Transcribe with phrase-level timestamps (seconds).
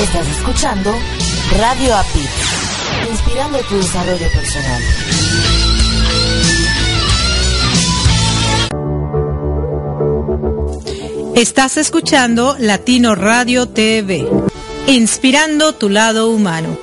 [0.00, 0.94] Estás escuchando
[1.58, 2.28] Radio API,
[3.10, 4.82] inspirando tu desarrollo personal.
[11.34, 14.28] Estás escuchando Latino Radio TV,
[14.86, 16.78] inspirando tu lado humano.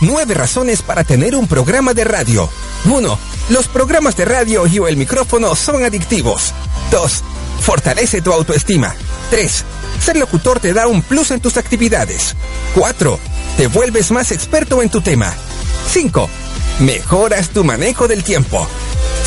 [0.00, 2.48] Nueve razones para tener un programa de radio.
[2.86, 3.18] 1.
[3.50, 6.54] Los programas de radio y o el micrófono son adictivos.
[6.90, 7.35] 2.
[7.66, 8.94] Fortalece tu autoestima.
[9.30, 9.64] 3.
[10.00, 12.36] Ser locutor te da un plus en tus actividades.
[12.76, 13.18] 4.
[13.56, 15.34] Te vuelves más experto en tu tema.
[15.92, 16.30] 5.
[16.78, 18.68] Mejoras tu manejo del tiempo.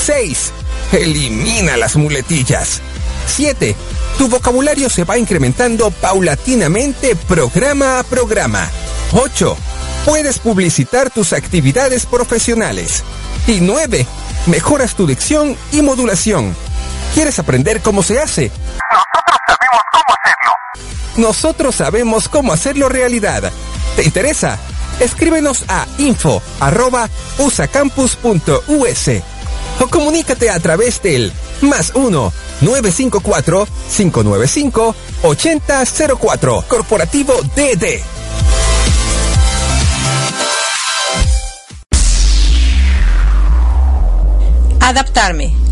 [0.05, 0.53] 6.
[0.93, 2.79] Elimina las muletillas.
[3.27, 3.75] 7.
[4.17, 8.71] Tu vocabulario se va incrementando paulatinamente programa a programa.
[9.11, 9.57] 8.
[10.05, 13.03] Puedes publicitar tus actividades profesionales.
[13.47, 14.07] Y 9.
[14.45, 16.55] Mejoras tu dicción y modulación.
[17.13, 18.51] ¿Quieres aprender cómo se hace?
[18.91, 20.51] Nosotros sabemos cómo hacerlo.
[21.17, 23.51] Nosotros sabemos cómo hacerlo realidad.
[23.95, 24.57] ¿Te interesa?
[24.99, 29.09] Escríbenos a info arroba usacampus.us
[29.79, 38.01] o comunícate a través del más 1 954 595 8004 Corporativo DD.
[44.81, 45.55] Adaptarme,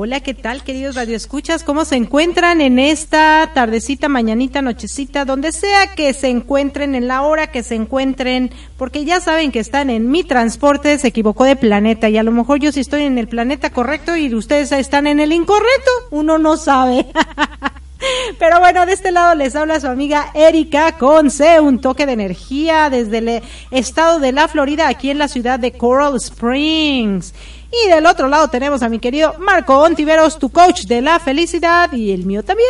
[0.00, 1.64] Hola, ¿qué tal, queridos radioescuchas?
[1.64, 7.22] ¿Cómo se encuentran en esta tardecita, mañanita, nochecita, donde sea que se encuentren, en la
[7.22, 8.52] hora que se encuentren?
[8.76, 12.30] Porque ya saben que están en mi transporte, se equivocó de planeta, y a lo
[12.30, 15.90] mejor yo sí estoy en el planeta correcto y ustedes están en el incorrecto.
[16.12, 17.06] Uno no sabe.
[18.38, 22.88] Pero bueno, de este lado les habla su amiga Erika Conce, un toque de energía
[22.88, 23.42] desde el
[23.72, 27.34] estado de la Florida, aquí en la ciudad de Coral Springs.
[27.70, 31.92] Y del otro lado tenemos a mi querido Marco Ontiveros, tu coach de la felicidad,
[31.92, 32.68] y el mío también,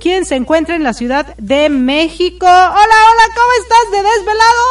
[0.00, 2.46] quien se encuentra en la Ciudad de México.
[2.46, 4.64] Hola, hola, ¿cómo estás de desvelado?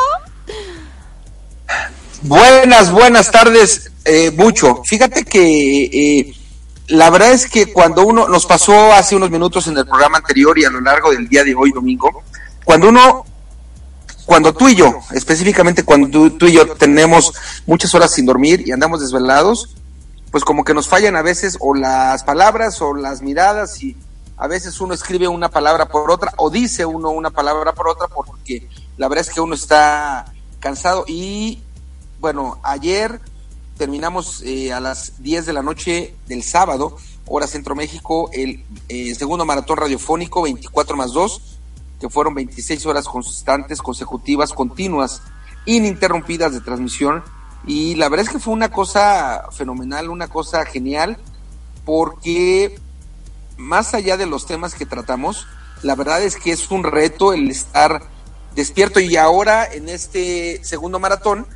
[2.21, 4.83] Buenas, buenas tardes, eh, Bucho.
[4.85, 6.35] Fíjate que eh,
[6.87, 10.57] la verdad es que cuando uno nos pasó hace unos minutos en el programa anterior
[10.59, 12.23] y a lo largo del día de hoy, domingo,
[12.63, 13.25] cuando uno
[14.25, 17.33] cuando tú y yo, específicamente cuando tú, y yo tenemos
[17.65, 19.75] muchas horas sin dormir y andamos desvelados,
[20.31, 23.95] pues como que nos fallan a veces o las palabras o las miradas y
[24.37, 28.07] a veces uno escribe una palabra por otra o dice uno una palabra por otra
[28.07, 28.67] porque
[28.97, 30.25] la verdad es que uno está
[30.59, 31.61] cansado y
[32.19, 33.19] bueno, ayer
[33.77, 39.13] terminamos eh, a las 10 de la noche del sábado, hora Centro México, el eh,
[39.15, 41.52] segundo maratón radiofónico 24 más 2
[41.99, 45.21] que fueron 26 horas constantes, consecutivas, continuas,
[45.65, 47.23] ininterrumpidas de transmisión.
[47.65, 51.17] Y la verdad es que fue una cosa fenomenal, una cosa genial,
[51.85, 52.79] porque
[53.57, 55.47] más allá de los temas que tratamos,
[55.81, 58.01] la verdad es que es un reto el estar
[58.55, 61.47] despierto y ahora en este segundo maratón,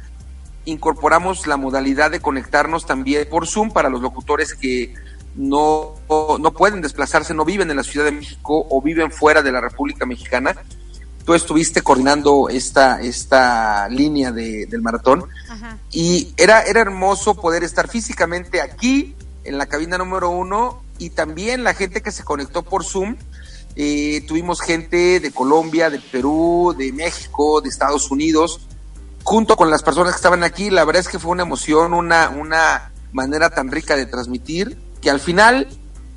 [0.66, 4.94] incorporamos la modalidad de conectarnos también por Zoom para los locutores que
[5.38, 5.94] no,
[6.40, 9.62] no pueden desplazarse, no viven en la Ciudad de México o viven fuera de la
[9.62, 10.56] República Mexicana.
[11.26, 15.26] Tú estuviste coordinando esta, esta línea de, del maratón
[15.92, 21.64] y era, era hermoso poder estar físicamente aquí en la cabina número uno y también
[21.64, 23.18] la gente que se conectó por Zoom.
[23.76, 28.62] Eh, tuvimos gente de Colombia, de Perú, de México, de Estados Unidos,
[29.24, 30.72] junto con las personas que estaban aquí.
[30.72, 35.10] La verdad es que fue una emoción, una, una manera tan rica de transmitir que
[35.10, 35.68] al final,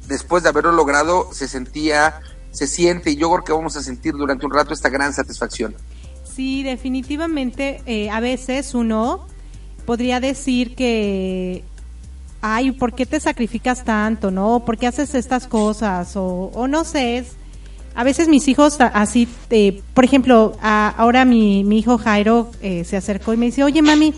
[0.09, 4.15] después de haberlo logrado, se sentía, se siente y yo creo que vamos a sentir
[4.15, 5.75] durante un rato esta gran satisfacción.
[6.25, 9.27] Sí, definitivamente, eh, a veces uno
[9.85, 11.65] podría decir que,
[12.41, 14.65] ay, ¿por qué te sacrificas tanto, no?
[14.65, 16.13] ¿Por qué haces estas cosas?
[16.15, 17.27] O, no sé,
[17.95, 22.97] a veces mis hijos así, eh, por ejemplo, ahora mi, mi hijo Jairo eh, se
[22.97, 24.15] acercó y me dice, oye mami,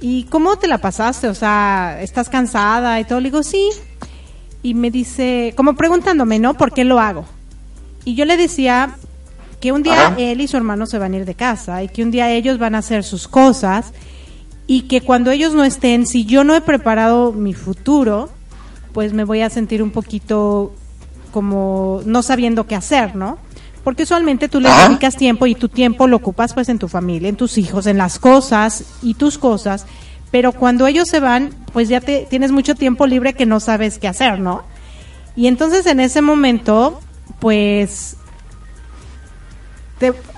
[0.00, 1.28] ¿y cómo te la pasaste?
[1.28, 3.20] O sea, ¿estás cansada y todo?
[3.20, 3.68] Le digo, sí.
[4.62, 6.54] Y me dice, como preguntándome, ¿no?
[6.54, 7.24] ¿Por qué lo hago?
[8.04, 8.96] Y yo le decía
[9.60, 12.02] que un día él y su hermano se van a ir de casa y que
[12.02, 13.92] un día ellos van a hacer sus cosas
[14.66, 18.28] y que cuando ellos no estén, si yo no he preparado mi futuro,
[18.92, 20.74] pues me voy a sentir un poquito
[21.32, 23.38] como no sabiendo qué hacer, ¿no?
[23.88, 27.30] Porque usualmente tú le dedicas tiempo y tu tiempo lo ocupas pues en tu familia,
[27.30, 29.86] en tus hijos, en las cosas y tus cosas,
[30.30, 33.98] pero cuando ellos se van, pues ya te, tienes mucho tiempo libre que no sabes
[33.98, 34.62] qué hacer, ¿no?
[35.36, 37.00] Y entonces en ese momento,
[37.40, 38.18] pues,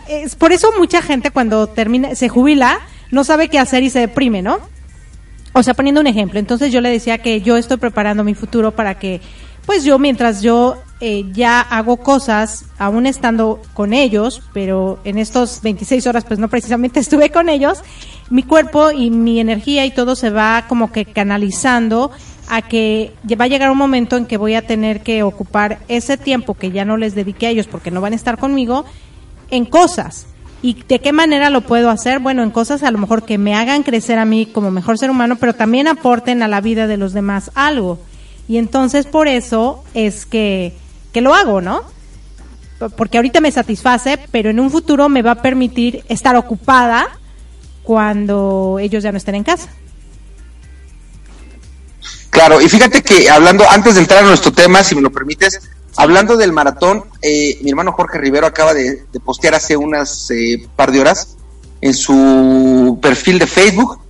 [0.09, 2.79] es por eso mucha gente cuando termina, se jubila,
[3.11, 4.61] no sabe qué hacer y se deprime, ¿no?
[5.55, 8.77] O sea, poniendo un ejemplo, entonces yo le decía que yo estoy preparando mi futuro
[8.77, 9.21] para que
[9.67, 15.63] pues yo mientras yo eh, ya hago cosas, aún estando con ellos, pero en estos
[15.63, 17.83] 26 horas pues no precisamente estuve con ellos,
[18.29, 22.11] mi cuerpo y mi energía y todo se va como que canalizando
[22.49, 26.17] a que va a llegar un momento en que voy a tener que ocupar ese
[26.17, 28.85] tiempo que ya no les dediqué a ellos porque no van a estar conmigo
[29.51, 30.27] en cosas.
[30.63, 32.19] ¿Y de qué manera lo puedo hacer?
[32.19, 35.11] Bueno, en cosas a lo mejor que me hagan crecer a mí como mejor ser
[35.11, 37.99] humano, pero también aporten a la vida de los demás algo.
[38.49, 40.75] Y entonces por eso es que,
[41.13, 41.83] que lo hago, ¿no?
[42.97, 47.09] Porque ahorita me satisface, pero en un futuro me va a permitir estar ocupada
[47.83, 49.69] cuando ellos ya no estén en casa.
[52.31, 55.61] Claro, y fíjate que hablando, antes de entrar a nuestro tema, si me lo permites,
[55.97, 60.93] hablando del maratón, eh, mi hermano Jorge Rivero acaba de, postear hace unas eh, par
[60.93, 61.37] de horas
[61.83, 64.01] en su perfil de Facebook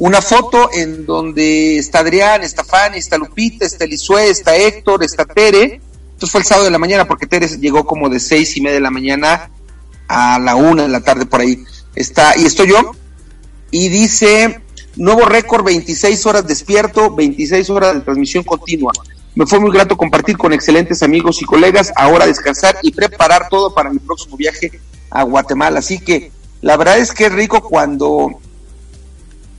[0.00, 5.26] una foto en donde está Adrián, está Fanny, está Lupita, está Elisue, está Héctor, está
[5.26, 5.82] Tere.
[6.20, 8.74] Entonces fue el sábado de la mañana porque Tere llegó como de seis y media
[8.74, 9.48] de la mañana
[10.06, 11.64] a la una de la tarde por ahí.
[11.94, 12.92] Está, y estoy yo.
[13.70, 14.60] Y dice,
[14.96, 18.92] nuevo récord, 26 horas despierto, 26 horas de transmisión continua.
[19.34, 23.72] Me fue muy grato compartir con excelentes amigos y colegas, ahora descansar y preparar todo
[23.72, 24.78] para mi próximo viaje
[25.08, 25.78] a Guatemala.
[25.78, 28.38] Así que la verdad es que es rico cuando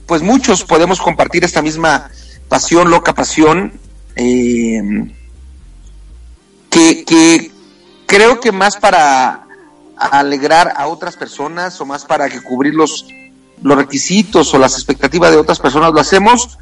[0.05, 2.11] pues muchos podemos compartir esta misma
[2.47, 3.73] pasión, loca pasión,
[4.15, 5.09] eh,
[6.71, 7.51] que,
[8.07, 9.43] creo que más para
[9.97, 13.05] alegrar a otras personas o más para que cubrir los,
[13.61, 16.57] los requisitos o las expectativas de otras personas, lo hacemos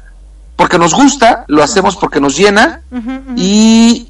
[0.56, 2.82] porque nos gusta, lo hacemos porque nos llena
[3.36, 4.08] y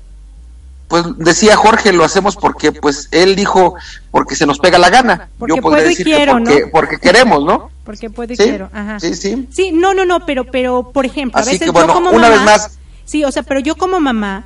[0.88, 3.74] pues decía Jorge, lo hacemos porque pues él dijo
[4.10, 5.28] porque se nos pega la gana.
[5.38, 7.70] Porque Yo podría decir porque, porque queremos, ¿no?
[7.84, 8.98] Porque puede y quiero, ajá.
[8.98, 9.48] Sí, sí.
[9.52, 12.80] Sí, no, no, no, pero pero por ejemplo, a veces yo como una vez más
[13.10, 14.44] Sí, o sea, pero yo como mamá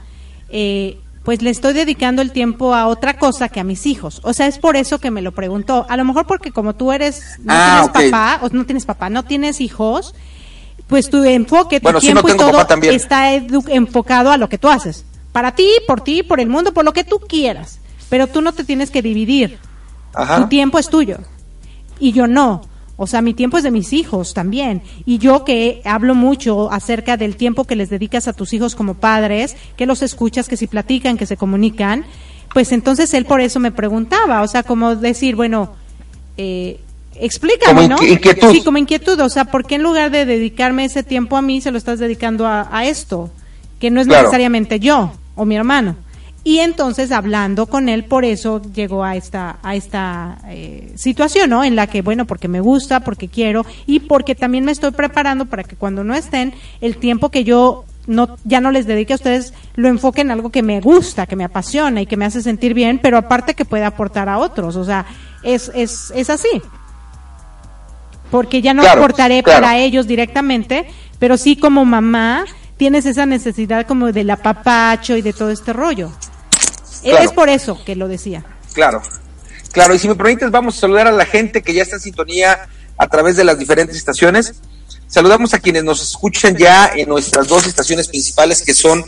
[0.49, 4.21] eh, pues le estoy dedicando el tiempo a otra cosa que a mis hijos.
[4.25, 5.87] O sea, es por eso que me lo preguntó.
[5.89, 9.09] A lo mejor porque como tú eres no ah, tienes papá, o no tienes papá,
[9.09, 10.15] no tienes hijos,
[10.87, 15.07] pues tu enfoque, tu tiempo y todo está enfocado a lo que tú haces.
[15.33, 17.81] Para ti, por ti, por el mundo, por lo que tú quieras.
[18.11, 19.59] Pero tú no te tienes que dividir.
[20.37, 21.19] Tu tiempo es tuyo.
[21.99, 22.63] Y yo no.
[22.97, 24.83] O sea, mi tiempo es de mis hijos también.
[25.05, 28.95] Y yo que hablo mucho acerca del tiempo que les dedicas a tus hijos como
[28.95, 32.05] padres, que los escuchas, que si platican, que se comunican,
[32.53, 35.73] pues entonces él por eso me preguntaba, o sea, como decir, bueno,
[36.37, 36.81] eh,
[37.17, 37.97] explícame, ¿no?
[38.03, 38.53] Inquietud.
[38.53, 41.61] Sí, como inquietud, o sea, ¿por qué en lugar de dedicarme ese tiempo a mí
[41.61, 43.31] se lo estás dedicando a, esto?
[43.81, 45.97] Que no es necesariamente yo o mi hermano.
[46.47, 51.65] Y entonces hablando con él, por eso llegó a esta, a esta eh, situación, ¿no?
[51.65, 55.47] En la que, bueno, porque me gusta, porque quiero y porque también me estoy preparando
[55.47, 59.17] para que cuando no estén, el tiempo que yo no, ya no les dedique a
[59.17, 62.43] ustedes, lo enfoque en algo que me gusta, que me apasiona y que me hace
[62.43, 64.77] sentir bien, pero aparte que puede aportar a otros.
[64.77, 65.07] O sea,
[65.43, 66.61] es, es, es así.
[68.31, 70.87] porque ya no aportaré para ellos directamente,
[71.19, 72.45] pero sí como mamá
[72.77, 76.11] tienes esa necesidad como del apapacho y de todo este rollo.
[77.05, 78.45] Es por eso que lo decía.
[78.73, 79.03] Claro,
[79.73, 82.03] claro, y si me permites vamos a saludar a la gente que ya está en
[82.03, 84.55] sintonía a través de las diferentes estaciones.
[85.07, 89.05] Saludamos a quienes nos escuchan ya en nuestras dos estaciones principales que son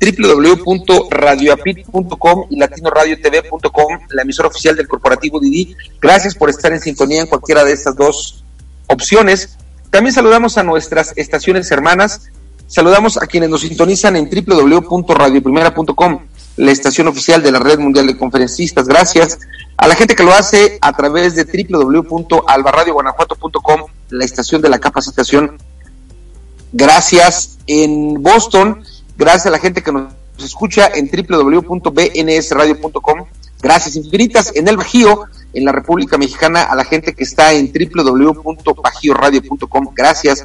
[0.00, 5.76] www.radioapit.com y latinoradiotv.com, la emisora oficial del corporativo Didi.
[6.00, 8.42] Gracias por estar en sintonía en cualquiera de estas dos
[8.86, 9.58] opciones.
[9.90, 12.30] También saludamos a nuestras estaciones hermanas.
[12.66, 16.20] Saludamos a quienes nos sintonizan en www.radioprimera.com,
[16.60, 18.86] la estación oficial de la Red Mundial de Conferencistas.
[18.86, 19.38] Gracias
[19.76, 25.58] a la gente que lo hace a través de www.albarradioguanajuato.com, la estación de la capacitación.
[26.72, 28.84] Gracias en Boston
[29.20, 33.26] Gracias a la gente que nos escucha en www.bnsradio.com.
[33.60, 37.70] Gracias infinitas en el Bajío, en la República Mexicana, a la gente que está en
[37.70, 39.88] www.bajioradio.com.
[39.94, 40.42] Gracias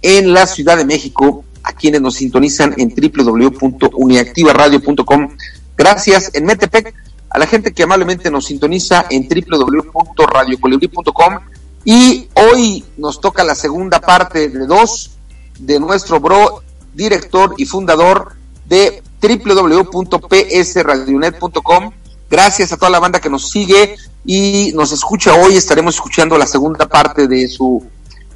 [0.00, 5.36] en la Ciudad de México, a quienes nos sintonizan en www.uniactivaradio.com.
[5.76, 6.94] Gracias en Metepec,
[7.28, 11.38] a la gente que amablemente nos sintoniza en www.radiocolibri.com.
[11.84, 15.18] Y hoy nos toca la segunda parte de dos
[15.58, 16.62] de nuestro bro
[16.94, 18.34] director y fundador
[18.68, 21.90] de www.psradionet.com.
[22.30, 25.56] Gracias a toda la banda que nos sigue y nos escucha hoy.
[25.56, 27.84] Estaremos escuchando la segunda parte de su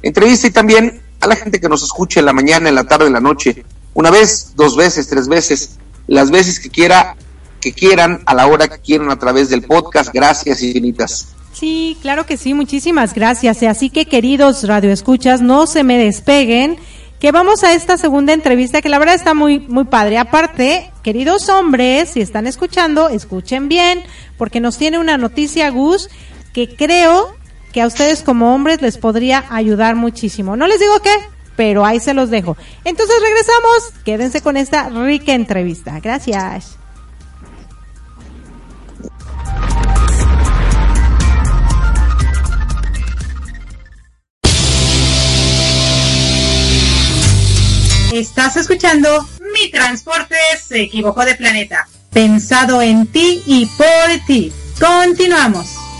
[0.01, 3.07] entrevista y también a la gente que nos escucha en la mañana, en la tarde,
[3.07, 3.63] en la noche,
[3.93, 7.15] una vez, dos veces, tres veces, las veces que quiera,
[7.61, 10.11] que quieran, a la hora que quieran a través del podcast.
[10.13, 11.27] Gracias infinitas.
[11.53, 13.63] Sí, claro que sí, muchísimas gracias.
[13.63, 16.77] Así que queridos radioescuchas, no se me despeguen
[17.19, 20.17] que vamos a esta segunda entrevista que la verdad está muy muy padre.
[20.17, 24.01] Aparte, queridos hombres, si están escuchando, escuchen bien,
[24.37, 26.09] porque nos tiene una noticia Gus
[26.51, 27.35] que creo
[27.71, 30.55] que a ustedes como hombres les podría ayudar muchísimo.
[30.55, 31.15] No les digo qué,
[31.55, 32.57] pero ahí se los dejo.
[32.83, 35.99] Entonces regresamos, quédense con esta rica entrevista.
[35.99, 36.77] Gracias.
[48.13, 51.87] Estás escuchando Mi Transporte se equivocó de planeta.
[52.11, 54.51] Pensado en ti y por ti.
[54.77, 55.90] Continuamos.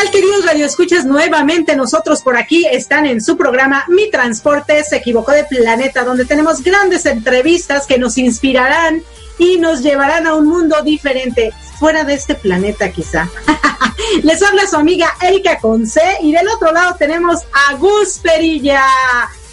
[0.00, 1.04] Tal queridos radioescuchas?
[1.04, 6.24] Nuevamente nosotros por aquí están en su programa Mi Transporte se equivocó de planeta, donde
[6.24, 9.02] tenemos grandes entrevistas que nos inspirarán
[9.36, 13.28] y nos llevarán a un mundo diferente, fuera de este planeta quizá.
[14.22, 18.82] Les habla su amiga Erika Conce y del otro lado tenemos a Gus Perilla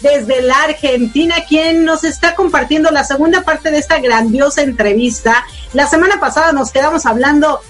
[0.00, 5.44] desde la Argentina, quien nos está compartiendo la segunda parte de esta grandiosa entrevista.
[5.74, 7.60] La semana pasada nos quedamos hablando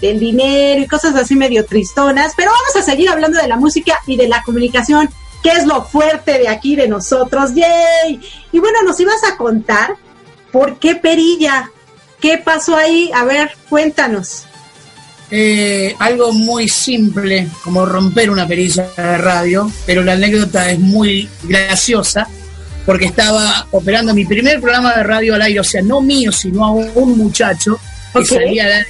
[0.00, 3.98] del dinero y cosas así medio tristonas, pero vamos a seguir hablando de la música
[4.06, 5.08] y de la comunicación,
[5.42, 7.54] que es lo fuerte de aquí de nosotros.
[7.54, 8.20] ¡Yay!
[8.52, 9.96] Y bueno, nos ibas a contar
[10.52, 11.70] ¿Por qué perilla?
[12.20, 13.10] ¿Qué pasó ahí?
[13.14, 14.44] A ver, cuéntanos.
[15.30, 21.28] Eh, algo muy simple, como romper una perilla de radio, pero la anécdota es muy
[21.42, 22.26] graciosa,
[22.86, 26.64] porque estaba operando mi primer programa de radio al aire, o sea, no mío, sino
[26.64, 27.78] a un muchacho
[28.14, 28.86] que salía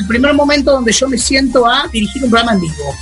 [0.00, 2.94] el primer momento donde yo me siento a dirigir un programa en vivo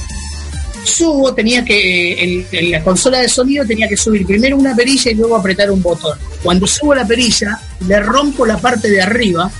[0.84, 5.14] subo, tenía que, en, la consola de sonido tenía que subir primero una perilla y
[5.14, 6.18] luego apretar un botón.
[6.42, 9.50] Cuando subo la perilla, le rompo la parte de arriba,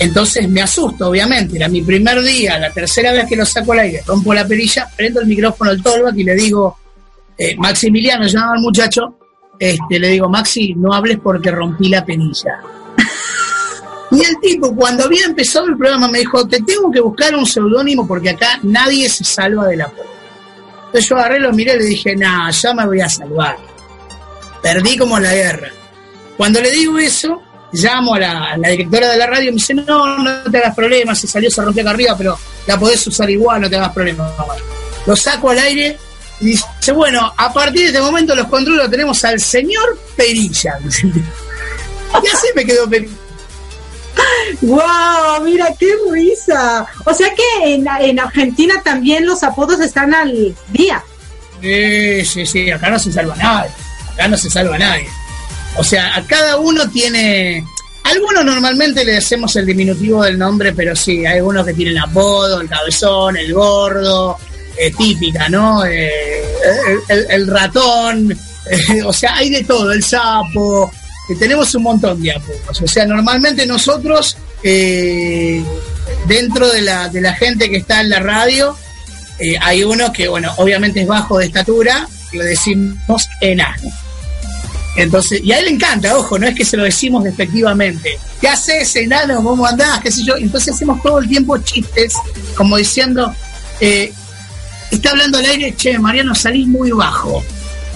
[0.00, 1.56] entonces me asusto, obviamente.
[1.56, 4.88] Era mi primer día, la tercera vez que lo saco al aire, rompo la perilla,
[4.96, 6.78] prendo el micrófono al tollback y le digo,
[7.36, 9.18] eh, Maximiliano, llama al muchacho,
[9.58, 12.60] este, le digo, Maxi, no hables porque rompí la perilla.
[14.14, 17.44] Y el tipo, cuando había empezado el programa, me dijo, te tengo que buscar un
[17.44, 20.10] seudónimo porque acá nadie se salva de la pobreza.
[20.86, 23.56] Entonces yo agarré, lo miré y le dije, nah, ya me voy a salvar.
[24.62, 25.68] Perdí como la guerra.
[26.36, 27.42] Cuando le digo eso,
[27.72, 31.18] llamo a la, directora de la radio y me dice, no, no te hagas problemas,
[31.18, 34.30] se salió, se rompió acá arriba, pero la podés usar igual, no te hagas problemas.
[35.06, 35.98] Lo saco al aire
[36.40, 40.78] y dice, bueno, a partir de este momento los controles tenemos al señor Perilla.
[40.84, 43.23] y así me quedó Perilla.
[44.62, 45.44] ¡Wow!
[45.44, 46.86] Mira, qué risa.
[47.04, 51.02] O sea que en, en Argentina también los apodos están al día.
[51.60, 53.70] Sí, sí, sí, acá no se salva nadie.
[54.12, 55.08] Acá no se salva nadie.
[55.76, 57.64] O sea, a cada uno tiene.
[58.04, 62.60] Algunos normalmente le hacemos el diminutivo del nombre, pero sí, hay algunos que tienen apodo,
[62.60, 64.38] el cabezón, el gordo,
[64.76, 65.84] eh, típica, ¿no?
[65.86, 66.42] Eh,
[67.08, 68.36] el, ratón,
[69.06, 70.92] o sea, hay de todo, el sapo,
[71.26, 72.82] que tenemos un montón de apodos.
[72.82, 75.62] O sea, normalmente nosotros, eh,
[76.26, 78.76] dentro de la, de la gente que está en la radio,
[79.38, 83.90] eh, hay uno que, bueno, obviamente es bajo de estatura, le decimos enano.
[84.96, 88.16] Entonces, y a él le encanta, ojo, no es que se lo decimos despectivamente.
[88.40, 89.42] ¿Qué haces, enano?
[89.42, 90.00] ¿Cómo andás?
[90.00, 90.36] ¿Qué sé yo?
[90.36, 92.14] Entonces hacemos todo el tiempo chistes,
[92.56, 93.34] como diciendo,
[93.80, 94.12] eh,
[94.90, 97.42] está hablando al aire, che, Mariano, salís muy bajo.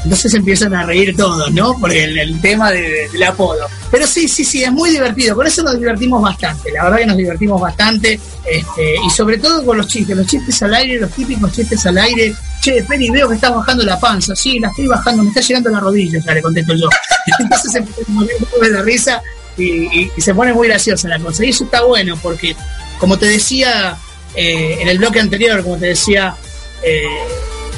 [0.09, 1.79] Entonces empiezan a reír todos, ¿no?
[1.79, 3.69] Por el, tema del apodo.
[3.91, 5.37] Pero sí, sí, sí, es muy divertido.
[5.37, 6.73] Por eso nos divertimos bastante.
[6.73, 8.19] La verdad que nos divertimos bastante.
[8.43, 10.17] Este, y sobre todo con los chistes.
[10.17, 12.35] Los chistes al aire, los típicos chistes al aire.
[12.63, 14.35] Che, Penny, veo que estás bajando la panza.
[14.35, 16.89] Sí, la estoy bajando, me está llegando la rodilla, ya le contesto yo.
[17.39, 18.31] Entonces se pone
[18.63, 19.21] de la risa
[19.59, 21.45] y, se pone muy graciosa la cosa.
[21.45, 22.57] Y eso está bueno porque,
[22.99, 23.99] como te decía
[24.35, 26.35] eh, en el bloque anterior, como te decía...
[26.83, 27.03] Eh,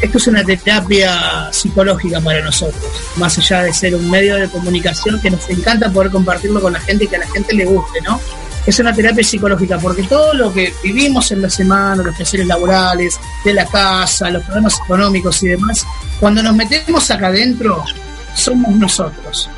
[0.01, 2.83] esto es una terapia psicológica para nosotros,
[3.17, 6.81] más allá de ser un medio de comunicación que nos encanta poder compartirlo con la
[6.81, 8.21] gente y que a la gente le guste, ¿no?
[8.67, 13.19] Es una terapia psicológica porque todo lo que vivimos en la semana, los placeres laborales,
[13.45, 15.87] de la casa, los problemas económicos y demás,
[16.19, 17.85] cuando nos metemos acá adentro,
[18.35, 19.49] somos nosotros.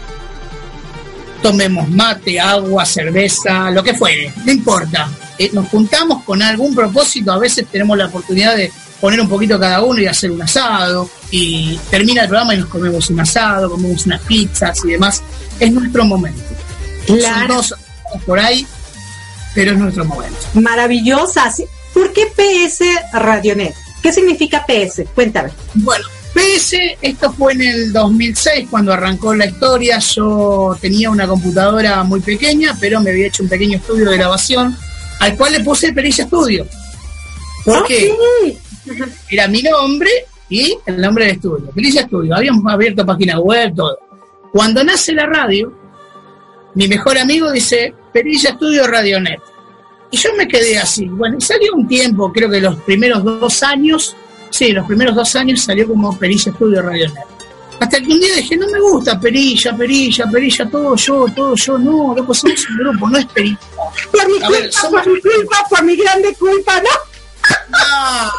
[1.42, 5.10] Tomemos mate, agua, cerveza, lo que fuere, no importa.
[5.38, 8.72] Eh, nos juntamos con algún propósito, a veces tenemos la oportunidad de
[9.02, 11.10] poner un poquito cada uno y hacer un asado.
[11.32, 15.20] Y termina el programa y nos comemos un asado, comemos unas pizzas y demás.
[15.58, 16.40] Es nuestro momento.
[17.06, 17.62] Claro.
[17.64, 17.78] Son
[18.24, 18.64] por ahí,
[19.56, 20.38] pero es nuestro momento.
[20.54, 21.52] Maravillosa.
[21.92, 23.74] ¿Por qué PS Radionet?
[24.00, 25.02] ¿Qué significa PS?
[25.14, 25.50] Cuéntame.
[25.74, 29.98] Bueno, PS, esto fue en el 2006 cuando arrancó la historia.
[29.98, 34.76] Yo tenía una computadora muy pequeña, pero me había hecho un pequeño estudio de grabación
[35.18, 36.66] al cual le puse Perilla Studio.
[37.64, 38.14] ¿Por ah, qué?
[39.30, 40.10] Era mi nombre
[40.48, 41.72] y el nombre del estudio.
[41.72, 42.34] Felicia Estudio.
[42.34, 43.98] Habíamos abierto página web, todo.
[44.52, 45.72] Cuando nace la radio,
[46.74, 49.40] mi mejor amigo dice Perilla Estudio Radionet.
[50.10, 51.06] Y yo me quedé así.
[51.06, 54.14] Bueno, y salió un tiempo, creo que los primeros dos años,
[54.50, 57.24] sí, los primeros dos años salió como Perilla Estudio Radionet.
[57.80, 61.78] Hasta que un día dije, no me gusta Perilla, Perilla, Perilla, todo yo, todo yo,
[61.78, 63.58] no, loco, somos un grupo, no es Perilla.
[64.10, 67.11] Por mi culpa, por mi culpa, por mi grande culpa, ¿no?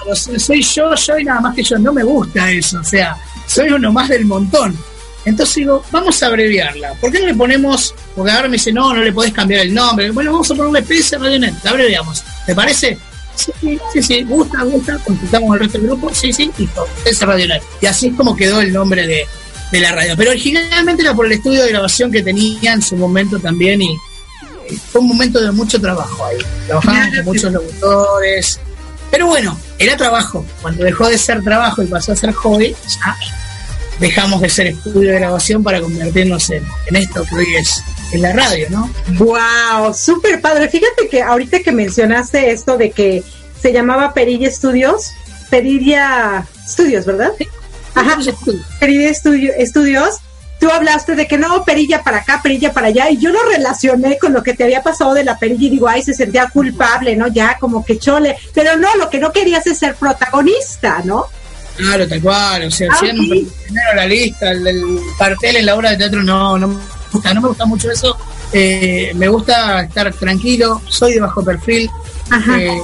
[0.07, 1.77] No, soy yo, yo y nada más que yo.
[1.77, 3.15] No me gusta eso, o sea,
[3.47, 4.77] soy uno más del montón.
[5.25, 6.93] Entonces digo, vamos a abreviarla.
[6.99, 7.95] ¿Por qué no le ponemos?
[8.15, 10.11] Porque ahora me dice, no, no le podés cambiar el nombre.
[10.11, 12.23] Bueno, vamos a ponerle PS Radionet, la abreviamos.
[12.45, 12.97] ¿Te parece?
[13.35, 17.63] Sí, sí, sí, gusta, gusta, consultamos el resto del grupo, sí, sí, listo, PS Radionet.
[17.81, 19.25] Y así es como quedó el nombre de,
[19.71, 20.13] de la radio.
[20.17, 23.97] Pero originalmente era por el estudio de grabación que tenía en su momento también y
[24.91, 26.37] fue un momento de mucho trabajo ahí.
[26.67, 28.59] Trabajamos con muchos locutores,
[29.13, 30.43] pero bueno, era trabajo.
[30.63, 33.15] Cuando dejó de ser trabajo y pasó a ser hobby, ya
[33.99, 38.33] dejamos de ser estudio de grabación para convertirnos en, esto que hoy es en la
[38.33, 38.89] radio, ¿no?
[39.19, 39.93] ¡Wow!
[39.93, 40.67] Súper padre.
[40.67, 43.23] Fíjate que ahorita que mencionaste esto de que
[43.61, 45.11] se llamaba Perilla Studios,
[45.51, 47.33] Perilla Studios, ¿verdad?
[47.93, 48.17] Ajá,
[48.79, 50.21] Perilla Studio, Studios
[50.63, 54.17] tú hablaste de que no, perilla para acá, perilla para allá, y yo lo relacioné
[54.17, 57.17] con lo que te había pasado de la perilla y digo, ay, se sentía culpable,
[57.17, 57.27] ¿no?
[57.27, 61.25] Ya como que chole, pero no, lo que no querías es ser protagonista, ¿no?
[61.75, 65.89] Claro, tal cual, o sea, ah, siempre primero la lista, el, cartel en la obra
[65.89, 66.77] de teatro, no, no me
[67.11, 68.17] gusta, no me gusta mucho eso,
[68.53, 71.89] eh, me gusta estar tranquilo, soy de bajo perfil,
[72.57, 72.77] eh,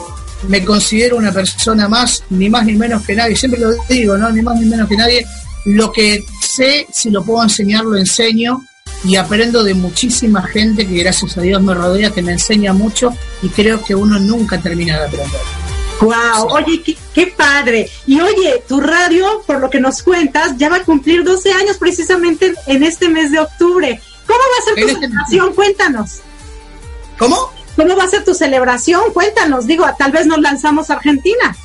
[0.50, 4.30] me considero una persona más, ni más ni menos que nadie, siempre lo digo, ¿no?
[4.32, 5.26] Ni más ni menos que nadie,
[5.63, 8.62] lo que sé, si lo puedo enseñar, lo enseño
[9.04, 13.14] y aprendo de muchísima gente que gracias a Dios me rodea, que me enseña mucho
[13.42, 15.42] y creo que uno nunca termina de aprender.
[16.02, 16.82] Wow, oye,
[17.14, 17.90] qué, padre.
[18.08, 21.78] Y oye, tu radio, por lo que nos cuentas, ya va a cumplir 12 años
[21.78, 24.02] precisamente en este mes de octubre.
[24.26, 25.54] ¿Cómo va a ser tu este celebración?
[25.54, 26.20] Cuéntanos.
[27.18, 27.52] ¿Cómo?
[27.76, 29.02] ¿Cómo va a ser tu celebración?
[29.14, 29.68] Cuéntanos.
[29.68, 31.56] Digo, tal vez nos lanzamos a Argentina.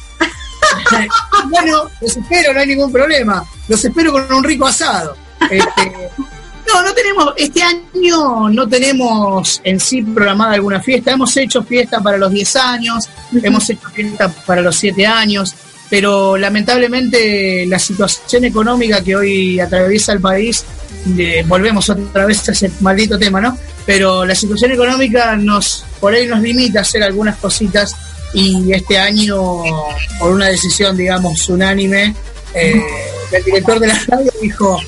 [1.51, 3.45] bueno, los espero, no hay ningún problema.
[3.69, 5.17] Los espero con un rico asado.
[5.51, 6.11] Este,
[6.67, 11.13] no, no tenemos, este año no tenemos en sí programada alguna fiesta.
[11.13, 13.09] Hemos hecho fiesta para los 10 años,
[13.43, 15.55] hemos hecho fiesta para los 7 años,
[15.91, 20.65] pero lamentablemente la situación económica que hoy atraviesa el país,
[21.47, 23.57] volvemos otra vez a ese maldito tema, ¿no?
[23.85, 27.95] Pero la situación económica nos, por ahí nos limita a hacer algunas cositas
[28.35, 29.39] y este año,
[30.19, 32.15] por una decisión, digamos, unánime,
[32.55, 32.83] eh,
[33.33, 34.81] el director de la radio dijo,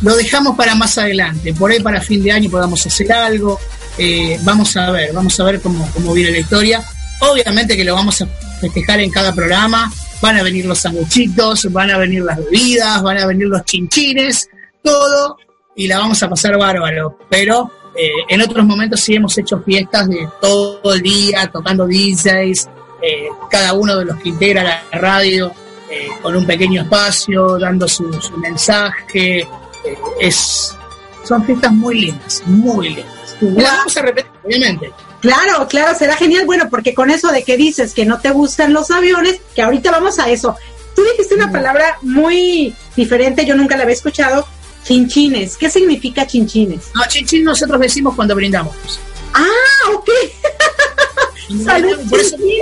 [0.00, 3.58] lo dejamos para más adelante, por ahí para fin de año podamos hacer algo,
[3.98, 6.84] eh, vamos a ver, vamos a ver cómo, cómo viene la historia.
[7.20, 8.26] Obviamente que lo vamos a
[8.60, 13.18] festejar en cada programa, van a venir los sanguchitos, van a venir las bebidas, van
[13.18, 14.48] a venir los chinchines,
[14.82, 15.36] todo
[15.76, 17.18] y la vamos a pasar bárbaro.
[17.28, 22.68] Pero eh, en otros momentos sí hemos hecho fiestas de todo el día, tocando DJs,
[23.06, 25.52] eh, cada uno de los que integra la radio
[25.90, 28.04] eh, con un pequeño espacio, dando su,
[28.38, 29.46] mensaje.
[30.18, 30.74] es,
[31.24, 33.36] son fiestas muy lindas, muy lindas.
[33.40, 34.90] vamos a repetir, obviamente.
[35.20, 36.46] Claro, claro, será genial.
[36.46, 39.90] Bueno, porque con eso de que dices que no te gustan los aviones, que ahorita
[39.90, 40.56] vamos a eso.
[40.96, 44.46] Tú dijiste una palabra muy diferente, yo nunca la había escuchado,
[44.84, 45.56] chinchines.
[45.56, 46.90] ¿Qué significa chinchines?
[46.94, 48.74] No, chinchín nosotros decimos cuando brindamos.
[49.34, 50.08] Ah, ok.
[51.64, 51.98] salud,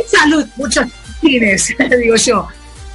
[0.07, 0.47] salud.
[0.57, 0.87] Muchos
[1.21, 2.49] chinchines, digo yo.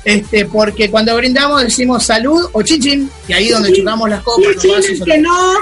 [0.04, 4.56] Este, porque cuando brindamos decimos salud o chinchín, y ahí donde chocamos las copas.
[4.58, 5.54] Chin, que no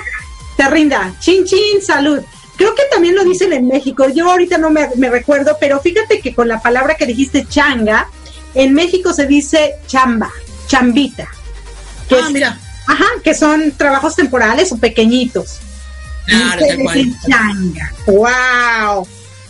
[0.55, 1.13] te rinda.
[1.19, 2.19] Chinchín, salud.
[2.55, 4.07] Creo que también lo dicen en México.
[4.09, 8.07] Yo ahorita no me, me recuerdo, pero fíjate que con la palabra que dijiste changa,
[8.53, 10.31] en México se dice chamba,
[10.67, 11.27] chambita.
[12.07, 12.59] Que ah, mira.
[12.87, 15.59] Ajá, que son trabajos temporales o pequeñitos.
[16.25, 16.65] Claro,
[17.27, 17.93] changa.
[18.07, 19.07] Wow.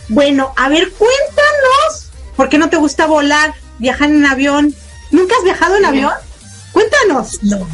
[0.08, 4.74] Bueno, a ver, cuéntanos, ¿por qué no te gusta volar, viajar en avión?
[5.10, 6.12] ¿Nunca has viajado en avión?
[6.72, 7.42] Cuéntanos.
[7.42, 7.66] No,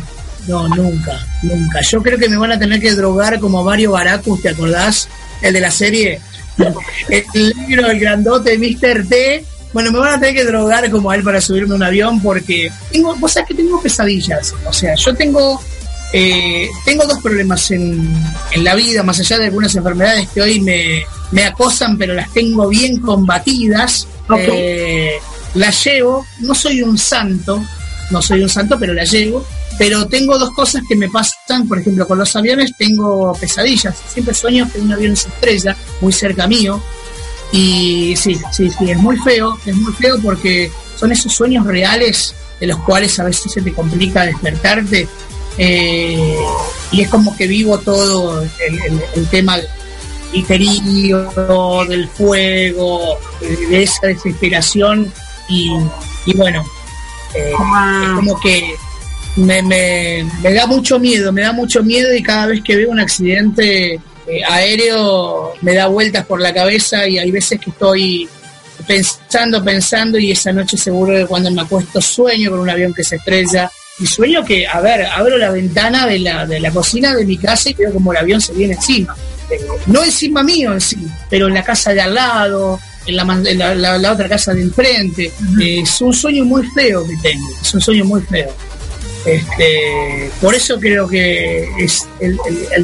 [0.47, 1.81] no, nunca, nunca.
[1.90, 5.09] Yo creo que me van a tener que drogar como Mario Baracus, ¿te acordás?
[5.40, 6.21] El de la serie.
[7.09, 9.09] El libro, el grandote Mr.
[9.09, 11.83] T bueno, me van a tener que drogar como a él para subirme a un
[11.83, 14.55] avión porque tengo, vos sabés que tengo pesadillas.
[14.66, 15.61] O sea, yo tengo,
[16.12, 18.07] eh, tengo dos problemas en,
[18.51, 22.33] en, la vida, más allá de algunas enfermedades que hoy me, me acosan, pero las
[22.33, 24.07] tengo bien combatidas.
[24.38, 25.18] Eh,
[25.55, 27.62] las llevo, no soy un santo,
[28.11, 29.45] no soy un santo, pero la llevo.
[29.79, 33.97] Pero tengo dos cosas que me pasan, por ejemplo, con los aviones tengo pesadillas.
[34.12, 36.81] Siempre sueño que un avión se estrella muy cerca mío
[37.53, 42.35] y sí, sí, sí, es muy feo, es muy feo porque son esos sueños reales
[42.59, 45.07] de los cuales a veces se te complica despertarte.
[45.59, 46.35] Eh,
[46.92, 49.59] y es como que vivo todo el, tema
[50.40, 55.12] peligro, del fuego, de esa desesperación.
[55.49, 55.68] Y,
[56.35, 56.64] bueno,
[57.35, 58.75] eh, es como que
[59.37, 62.90] me, me, me da mucho miedo, me da mucho miedo y cada vez que veo
[62.90, 68.29] un accidente eh, aéreo me da vueltas por la cabeza y hay veces que estoy
[68.87, 73.05] pensando, pensando y esa noche seguro que cuando me acuesto sueño con un avión que
[73.05, 77.14] se estrella y sueño que, a ver, abro la ventana de la, de la cocina
[77.14, 79.14] de mi casa y veo como el avión se viene encima.
[79.87, 84.12] No encima mío en sí, pero en la casa de al lado, en la, la,
[84.12, 85.33] otra casa de enfrente.
[85.61, 88.55] Eh, es un sueño muy feo que tengo, es un sueño muy feo.
[89.24, 92.38] Este, por eso creo que es el,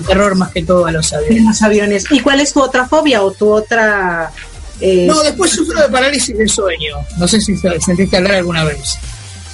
[0.07, 1.45] terror más que todo a los aviones.
[1.45, 2.05] Los aviones.
[2.11, 4.31] ¿Y cuál es tu otra fobia o tu otra...
[4.81, 6.97] Eh, no, después sufro de parálisis de sueño.
[7.19, 8.99] No sé si sentiste hablar alguna vez.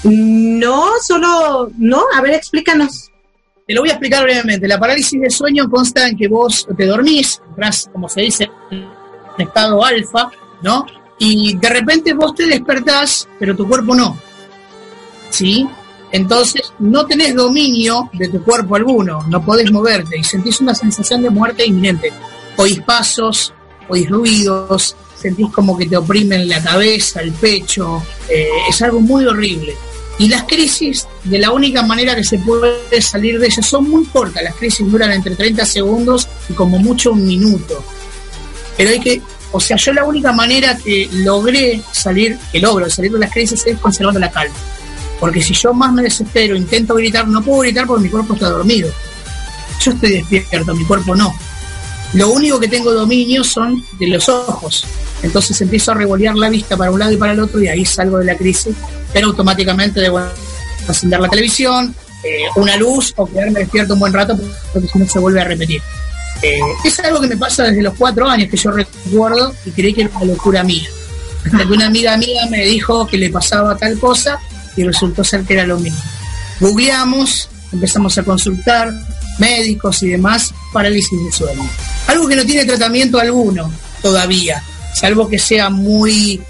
[0.04, 1.70] No, solo...
[1.78, 3.10] No, a ver, explícanos.
[3.66, 4.68] Te lo voy a explicar brevemente.
[4.68, 7.40] La parálisis de sueño consta en que vos te dormís,
[7.92, 8.86] como se dice, en
[9.38, 10.30] estado alfa,
[10.62, 10.84] ¿no?
[11.18, 14.18] Y de repente vos te despertás, pero tu cuerpo no.
[15.30, 15.66] ¿Sí?
[16.12, 21.22] Entonces no tenés dominio de tu cuerpo alguno, no podés moverte y sentís una sensación
[21.22, 22.12] de muerte inminente.
[22.56, 23.52] Oís pasos,
[23.88, 29.24] oís ruidos, sentís como que te oprimen la cabeza, el pecho, eh, es algo muy
[29.24, 29.74] horrible.
[30.18, 34.04] Y las crisis, de la única manera que se puede salir de ellas, son muy
[34.06, 34.44] cortas.
[34.44, 37.82] Las crisis duran entre 30 segundos y como mucho un minuto.
[38.76, 43.12] Pero hay que, o sea, yo la única manera que logré salir, que logro salir
[43.12, 44.54] de las crisis es conservando la calma.
[45.18, 48.50] Porque si yo más me desespero, intento gritar, no puedo gritar porque mi cuerpo está
[48.50, 48.90] dormido.
[49.80, 51.34] Yo estoy despierto, mi cuerpo no.
[52.14, 54.84] Lo único que tengo dominio son de los ojos.
[55.22, 57.84] Entonces empiezo a revolear la vista para un lado y para el otro y ahí
[57.84, 58.74] salgo de la crisis,
[59.12, 60.20] pero automáticamente debo
[60.86, 64.38] encender la televisión, eh, una luz o quedarme despierto un buen rato
[64.72, 65.82] porque si no se vuelve a repetir.
[66.42, 69.92] Eh, es algo que me pasa desde los cuatro años que yo recuerdo y creí
[69.94, 70.88] que era una locura mía.
[71.44, 74.38] Hasta que una amiga mía me dijo que le pasaba tal cosa
[74.76, 76.00] y resultó ser que era lo mismo.
[76.60, 78.92] Googleamos, empezamos a consultar
[79.38, 81.68] médicos y demás, parálisis de sueño.
[82.06, 83.70] Algo que no tiene tratamiento alguno
[84.02, 84.62] todavía,
[84.94, 86.40] salvo que sea muy,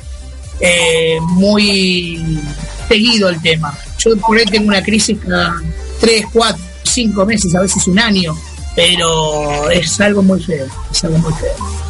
[0.61, 2.41] eh, muy
[2.89, 3.77] seguido el tema.
[3.99, 5.55] Yo por ahí tengo una crisis cada
[6.01, 8.37] 3, 4, 5 meses, a veces un año,
[8.75, 11.85] pero es algo muy feo, es algo muy feo.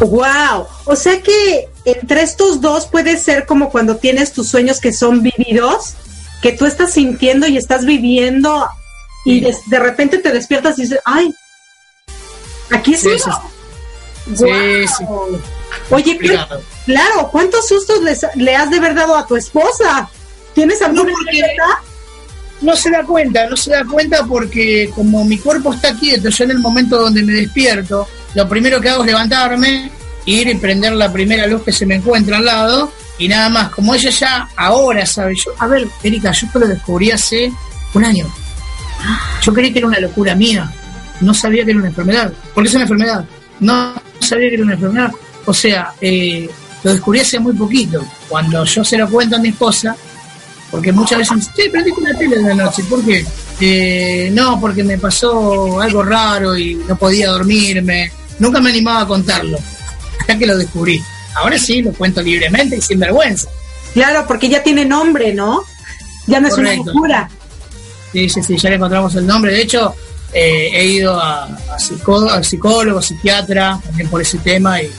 [0.00, 4.92] Wow, o sea que entre estos dos puede ser como cuando tienes tus sueños que
[4.92, 5.94] son vividos,
[6.42, 8.66] que tú estás sintiendo y estás viviendo
[9.26, 11.34] y de, repente te despiertas y dices, ay,
[12.70, 13.18] aquí estoy.
[13.18, 15.04] Sí, sí.
[15.90, 16.16] Oye,
[16.84, 18.00] claro, ¿cuántos sustos
[18.36, 20.08] le has de haber dado a tu esposa?
[20.54, 21.16] ¿Tienes alguna no
[22.62, 26.44] no se da cuenta, no se da cuenta porque como mi cuerpo está quieto, yo
[26.44, 29.90] en el momento donde me despierto, lo primero que hago es levantarme,
[30.24, 33.70] ir y prender la primera luz que se me encuentra al lado y nada más.
[33.70, 37.52] Como ella ya ahora sabe, yo, a ver, Erika, yo esto lo descubrí hace
[37.92, 38.26] un año.
[39.42, 40.70] Yo creí que era una locura mía,
[41.20, 43.24] no sabía que era una enfermedad, porque es una enfermedad,
[43.60, 45.12] no sabía que era una enfermedad.
[45.44, 46.48] O sea, eh,
[46.82, 48.04] lo descubrí hace muy poquito.
[48.28, 49.96] Cuando yo se lo cuento a mi esposa,
[50.70, 52.82] porque muchas veces me dicen, sí, prendiste la tele de la noche.
[52.84, 53.24] ¿Por qué?
[53.60, 58.10] Eh, no, porque me pasó algo raro y no podía dormirme.
[58.38, 59.58] Nunca me animaba a contarlo,
[60.20, 61.02] hasta que lo descubrí.
[61.34, 63.48] Ahora sí, lo cuento libremente y sin vergüenza.
[63.94, 65.62] Claro, porque ya tiene nombre, ¿no?
[66.26, 67.30] Ya no es una locura.
[68.16, 69.52] Sí, sí, sí, ya le encontramos el nombre.
[69.52, 69.94] De hecho,
[70.32, 74.90] eh, he ido a, a, psicólogo, psiquiatra, también por ese tema, y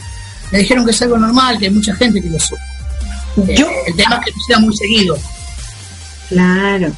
[0.52, 3.56] me dijeron que es algo normal, que hay mucha gente que lo sufre.
[3.56, 5.18] Yo, el tema es que no sea muy seguido.
[6.30, 6.92] Claro.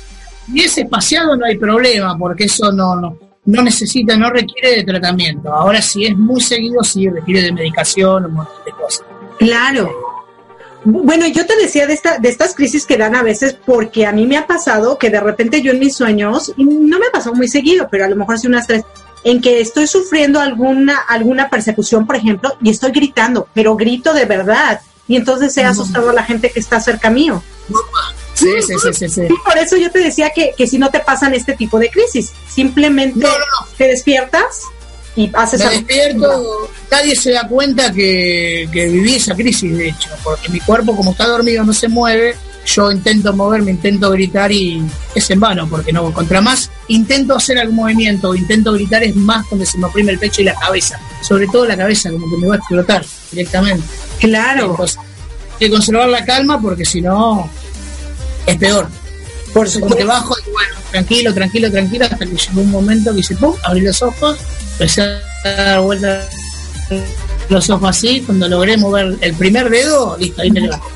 [0.54, 4.84] Y es espaciado no hay problema, porque eso no, no, no necesita, no requiere de
[4.84, 5.54] tratamiento.
[5.54, 9.06] Ahora si es muy seguido, sí requiere de medicación, un montón de cosas.
[9.38, 9.90] Claro.
[10.86, 14.12] Bueno, yo te decía de, esta, de estas crisis que dan a veces porque a
[14.12, 17.12] mí me ha pasado que de repente yo en mis sueños, y no me ha
[17.12, 18.84] pasado muy seguido, pero a lo mejor sí unas tres,
[19.24, 24.26] en que estoy sufriendo alguna, alguna persecución, por ejemplo, y estoy gritando, pero grito de
[24.26, 24.80] verdad.
[25.08, 27.44] Y entonces he asustado a la gente que está cerca mío.
[28.34, 31.34] Sí, sí, sí, sí, por eso yo te decía que, que si no te pasan
[31.34, 33.28] este tipo de crisis, simplemente
[33.78, 34.64] te despiertas
[35.20, 40.10] y haces Me despierto, nadie se da cuenta que, que viví esa crisis, de hecho,
[40.24, 44.82] porque mi cuerpo como está dormido no se mueve, yo intento moverme, intento gritar y
[45.14, 49.46] es en vano, porque no, contra más intento hacer algún movimiento, intento gritar es más
[49.48, 52.38] cuando se me oprime el pecho y la cabeza, sobre todo la cabeza, como que
[52.38, 53.86] me va a explotar directamente.
[54.20, 54.78] Claro.
[54.80, 54.88] Hay
[55.60, 57.50] que conservar la calma porque si no
[58.46, 58.88] es peor.
[59.54, 63.18] Por como que bajo y bueno, tranquilo, tranquilo, tranquilo, hasta que llegó un momento que
[63.18, 63.56] dice, ¡pum!
[63.64, 64.38] abrí los ojos,
[64.74, 66.28] empecé a dar vuelta
[67.50, 70.88] los ojos así, cuando logré mover el primer dedo, listo, ahí me levanto.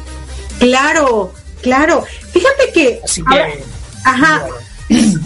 [0.60, 2.06] Claro, claro.
[2.32, 3.02] Fíjate que.
[3.04, 3.54] Así que ahora,
[4.06, 4.46] ajá.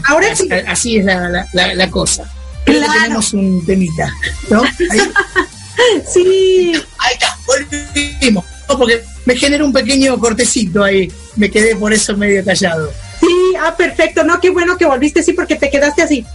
[0.05, 0.49] Ahora sí.
[0.67, 2.31] Así es la, la, la cosa.
[2.65, 2.93] Claro.
[3.01, 4.13] tenemos un temita,
[4.49, 4.63] ¿no?
[4.63, 4.99] Ahí.
[6.13, 6.73] sí.
[6.97, 8.45] Ahí está, volvimos.
[8.67, 11.11] No, porque me generó un pequeño cortecito ahí.
[11.35, 12.91] Me quedé por eso medio callado.
[13.27, 14.23] Sí, ah, perfecto.
[14.23, 16.25] No, qué bueno que volviste, sí, porque te quedaste así.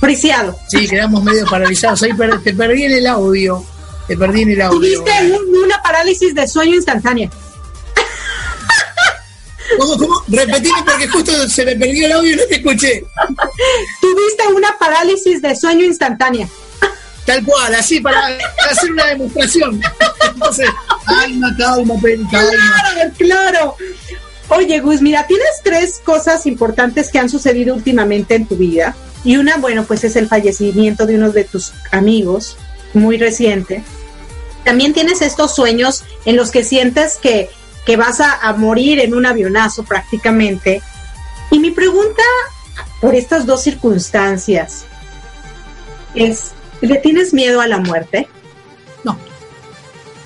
[0.00, 0.58] Friciado.
[0.68, 2.02] Sí, quedamos medio paralizados.
[2.02, 3.64] Ahí per te perdí en el audio.
[4.06, 4.78] Te perdí en el audio.
[4.78, 7.30] Tuviste un, una parálisis de sueño instantánea.
[9.78, 10.24] ¿Cómo, cómo?
[10.28, 13.04] Repetime porque justo se me perdió el audio y no te escuché.
[14.00, 16.48] Tuviste una parálisis de sueño instantánea.
[17.26, 18.22] Tal cual, así, para,
[18.56, 19.80] para hacer una demostración.
[20.32, 20.70] Entonces,
[21.04, 22.30] calma, calma, calma.
[22.30, 23.76] Claro, claro.
[24.50, 28.96] Oye, Gus, mira, tienes tres cosas importantes que han sucedido últimamente en tu vida.
[29.24, 32.56] Y una, bueno, pues es el fallecimiento de uno de tus amigos,
[32.94, 33.82] muy reciente.
[34.64, 37.50] También tienes estos sueños en los que sientes que,
[37.84, 40.82] que vas a, a morir en un avionazo prácticamente.
[41.50, 42.22] Y mi pregunta
[43.00, 44.84] por estas dos circunstancias
[46.14, 48.28] es, ¿le tienes miedo a la muerte?
[49.04, 49.18] No.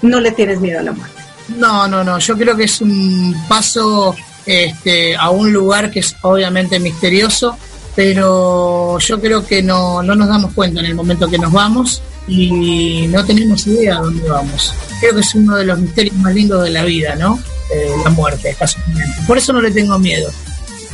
[0.00, 1.12] No le tienes miedo a la muerte.
[1.57, 2.19] No, no, no.
[2.19, 4.15] Yo creo que es un paso
[4.47, 7.57] este, a un lugar que es obviamente misterioso,
[7.95, 12.03] pero yo creo que no, no nos damos cuenta en el momento que nos vamos
[12.27, 14.75] y no tenemos idea de dónde vamos.
[15.01, 17.38] Creo que es uno de los misterios más lindos de la vida, ¿no?
[17.75, 19.23] Eh, la muerte, casualmente.
[19.27, 20.31] Por eso no le tengo miedo.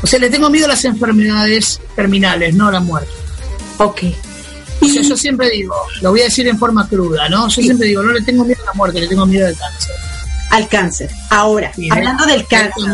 [0.02, 3.10] O sea, le tengo miedo a las enfermedades terminales, no a la muerte.
[3.78, 4.02] Ok.
[4.80, 7.48] O sea, yo siempre digo, lo voy a decir en forma cruda, ¿no?
[7.48, 9.94] Yo siempre digo, no le tengo miedo a la muerte, le tengo miedo al cáncer.
[10.50, 11.10] Al cáncer.
[11.30, 12.84] Ahora, hablando del cáncer.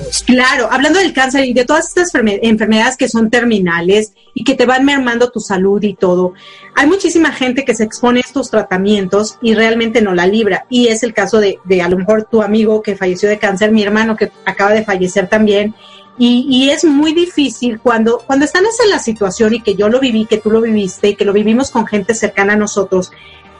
[0.00, 0.24] Eso.
[0.26, 4.54] Claro, hablando del cáncer y de todas estas enferme- enfermedades que son terminales y que
[4.56, 6.32] te van mermando tu salud y todo,
[6.74, 10.66] hay muchísima gente que se expone a estos tratamientos y realmente no la libra.
[10.68, 13.70] Y es el caso de, de a lo mejor tu amigo que falleció de cáncer,
[13.70, 15.76] mi hermano que acaba de fallecer también.
[16.18, 20.00] Y, y es muy difícil cuando, cuando están en la situación y que yo lo
[20.00, 23.12] viví, que tú lo viviste y que lo vivimos con gente cercana a nosotros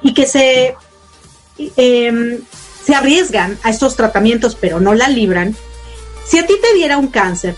[0.02, 0.74] y que se,
[1.58, 2.40] em,
[2.84, 5.56] se arriesgan a estos tratamientos pero no la libran,
[6.26, 7.54] si a ti te diera un cáncer,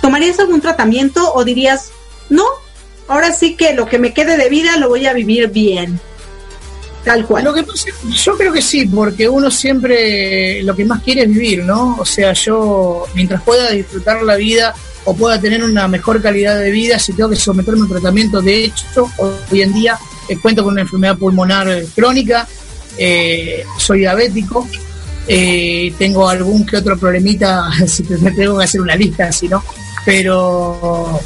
[0.00, 1.90] ¿tomarías algún tratamiento o dirías,
[2.28, 2.44] no,
[3.08, 6.00] ahora sí que lo que me quede de vida lo voy a vivir bien?
[7.04, 7.44] Tal cual.
[7.44, 7.64] Lo que
[8.12, 11.96] yo creo que sí, porque uno siempre lo que más quiere es vivir, ¿no?
[11.98, 16.70] O sea, yo mientras pueda disfrutar la vida o pueda tener una mejor calidad de
[16.70, 20.62] vida, si tengo que someterme a un tratamiento, de hecho, hoy en día eh, cuento
[20.62, 22.46] con una enfermedad pulmonar eh, crónica,
[23.00, 24.68] eh, soy diabético,
[25.32, 29.62] Eh, tengo algún que otro problemita, si me tengo que hacer una lista, si no.
[30.04, 31.20] Pero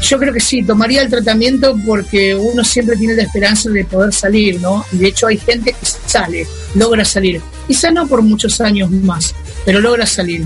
[0.00, 4.12] yo creo que sí, tomaría el tratamiento porque uno siempre tiene la esperanza de poder
[4.12, 4.84] salir, ¿no?
[4.92, 7.40] Y de hecho hay gente que sale, logra salir.
[7.68, 10.44] Quizá no por muchos años más, pero logra salir.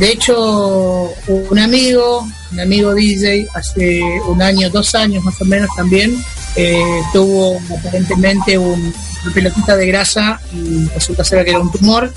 [0.00, 5.68] De hecho, un amigo, un amigo DJ, hace un año, dos años más o menos
[5.76, 6.16] también,
[6.56, 12.10] eh, tuvo aparentemente un, una pelotita de grasa y resulta ser que era un tumor.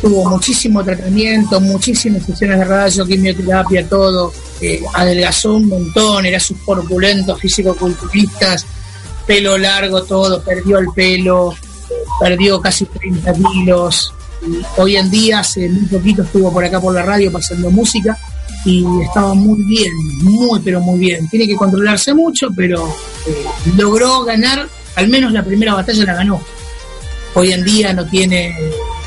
[0.00, 4.32] Tuvo muchísimo tratamiento, muchísimas sesiones de radio, quimioterapia, todo.
[4.60, 8.64] Eh, adelgazó un montón, era sus corpulento, físico-culturistas,
[9.26, 11.56] pelo largo, todo, perdió el pelo,
[12.20, 14.12] perdió casi 30 kilos.
[14.76, 18.16] Hoy en día, hace muy poquito, estuvo por acá por la radio pasando música
[18.64, 21.28] y estaba muy bien, muy pero muy bien.
[21.28, 22.86] Tiene que controlarse mucho, pero
[23.26, 23.44] eh,
[23.76, 26.40] logró ganar, al menos la primera batalla la ganó.
[27.34, 28.56] Hoy en día no tiene,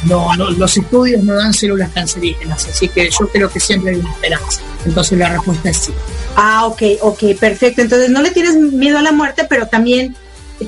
[0.03, 4.11] no, los estudios no dan células cancerígenas, así que yo creo que siempre hay una
[4.11, 4.61] esperanza.
[4.85, 5.93] Entonces la respuesta es sí.
[6.35, 7.81] Ah, ok, ok, perfecto.
[7.81, 10.15] Entonces no le tienes miedo a la muerte, pero también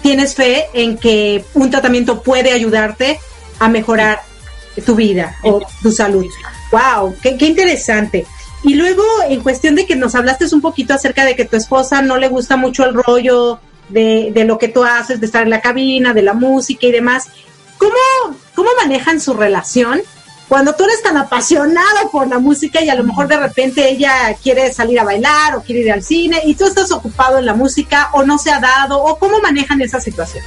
[0.01, 3.19] tienes fe en que un tratamiento puede ayudarte
[3.59, 4.21] a mejorar
[4.85, 6.25] tu vida o tu salud.
[6.71, 8.25] Wow, qué, qué interesante.
[8.63, 12.01] Y luego, en cuestión de que nos hablaste un poquito acerca de que tu esposa
[12.01, 15.49] no le gusta mucho el rollo de, de, lo que tú haces, de estar en
[15.49, 17.27] la cabina, de la música y demás,
[17.77, 20.01] ¿cómo, cómo manejan su relación?
[20.47, 24.35] Cuando tú eres tan apasionado por la música y a lo mejor de repente ella
[24.43, 27.53] quiere salir a bailar o quiere ir al cine y tú estás ocupado en la
[27.53, 30.43] música o no se ha dado o cómo manejan esa situación.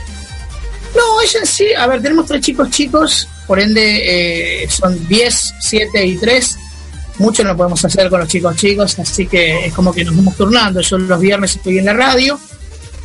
[0.94, 6.06] No, ella sí, a ver, tenemos tres chicos chicos, por ende eh, son 10, 7
[6.06, 6.58] y 3
[7.18, 10.36] mucho no podemos hacer con los chicos chicos, así que es como que nos vamos
[10.36, 10.80] turnando.
[10.80, 12.38] Yo los viernes estoy en la radio,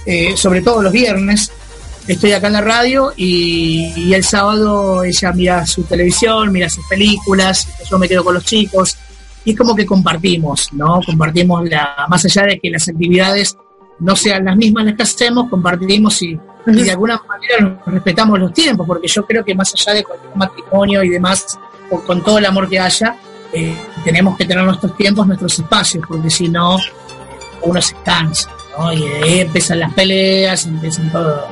[0.06, 1.52] eh, sobre todo los viernes,
[2.08, 7.68] estoy acá en la radio y, el sábado ella mira su televisión, mira sus películas,
[7.90, 8.98] yo me quedo con los chicos
[9.46, 11.00] y es como que compartimos, ¿no?
[11.06, 13.56] Compartimos la, más allá de que las actividades
[14.00, 18.40] no sean las mismas las que hacemos, compartimos y, y de alguna manera nos respetamos
[18.40, 21.58] los tiempos, porque yo creo que más allá de cualquier matrimonio y demás,
[21.92, 23.16] o con todo el amor que haya,
[23.52, 26.78] eh, tenemos que tener nuestros tiempos, nuestros espacios, porque si no,
[27.64, 28.94] uno se cansa, ¿no?
[28.94, 31.48] Y ahí empiezan las peleas, empiezan todo.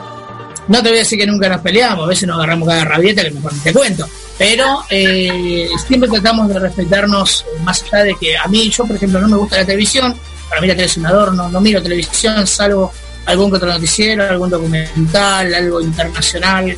[0.68, 3.24] No te voy a decir que nunca nos peleamos, a veces nos agarramos cada rabieta,
[3.24, 4.06] que mejor te cuento.
[4.38, 8.96] Pero eh, siempre tratamos de respetarnos, eh, más allá de que a mí, yo por
[8.96, 10.14] ejemplo, no me gusta la televisión,
[10.50, 12.92] para mí la televisión adorno, no miro televisión, salvo
[13.26, 16.76] algún otro noticiero, algún documental, algo internacional.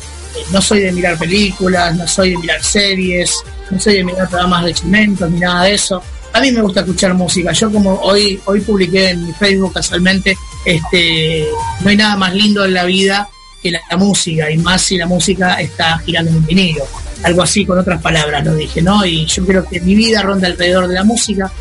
[0.52, 3.32] no soy de mirar películas, no soy de mirar series,
[3.70, 6.02] no soy de mirar programas de chimentos ni nada de eso.
[6.32, 7.52] A mí me gusta escuchar música.
[7.52, 11.46] Yo como hoy, hoy publiqué en mi Facebook casualmente, este,
[11.80, 13.28] no hay nada más lindo en la vida
[13.62, 16.84] que la, música, y más si la música está girando en un vinilo.
[17.22, 19.04] Algo así con otras palabras lo dije, ¿no?
[19.04, 21.52] Y yo creo que mi vida ronda alrededor de la música,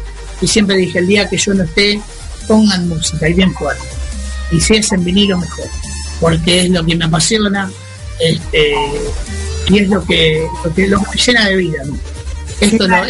[0.41, 2.01] y siempre dije, el día que yo no esté,
[2.47, 3.83] pongan música, y bien fuerte.
[4.51, 5.65] Y si es en vinilo, mejor,
[6.19, 7.69] porque es lo que me apasiona,
[8.19, 8.75] este,
[9.69, 11.83] y es lo que, lo que, lo llena de vida.
[12.59, 13.03] Esto, no,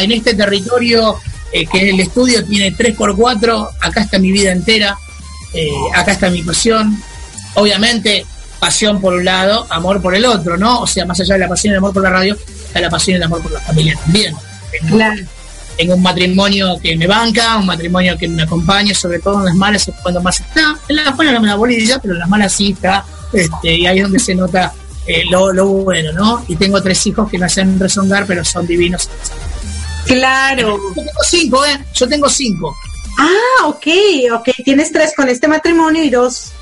[0.00, 1.16] en este territorio
[1.52, 4.96] eh, que el estudio tiene 3x4, acá está mi vida entera,
[5.52, 7.00] eh, acá está mi pasión.
[7.54, 8.26] Obviamente,
[8.58, 10.80] pasión por un lado, amor por el otro, ¿no?
[10.80, 12.90] O sea, más allá de la pasión y el amor por la radio, está la
[12.90, 14.34] pasión y el amor por la familia también.
[15.76, 19.54] Tengo, un matrimonio que me banca, un matrimonio que me acompaña, sobre todo en las
[19.54, 20.78] malas cuando más está.
[20.88, 23.04] En las buenas no me da bolilla, pero en las malas sí está.
[23.32, 24.72] Este, y ahí es donde se nota
[25.06, 26.44] eh, lo, bueno, ¿no?
[26.48, 29.08] Y tengo tres hijos que me hacen rezongar, pero son divinos.
[30.06, 30.78] Claro.
[30.78, 31.78] Yo tengo cinco, ¿eh?
[31.94, 32.76] Yo tengo cinco.
[33.18, 33.86] Ah, ok,
[34.32, 34.48] ok.
[34.64, 36.52] Tienes tres con este matrimonio y dos.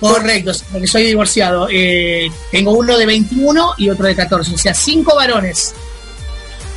[0.00, 1.68] Correcto, porque soy divorciado.
[1.70, 5.74] Eh, tengo uno de 21 y otro de 14, o sea, cinco varones.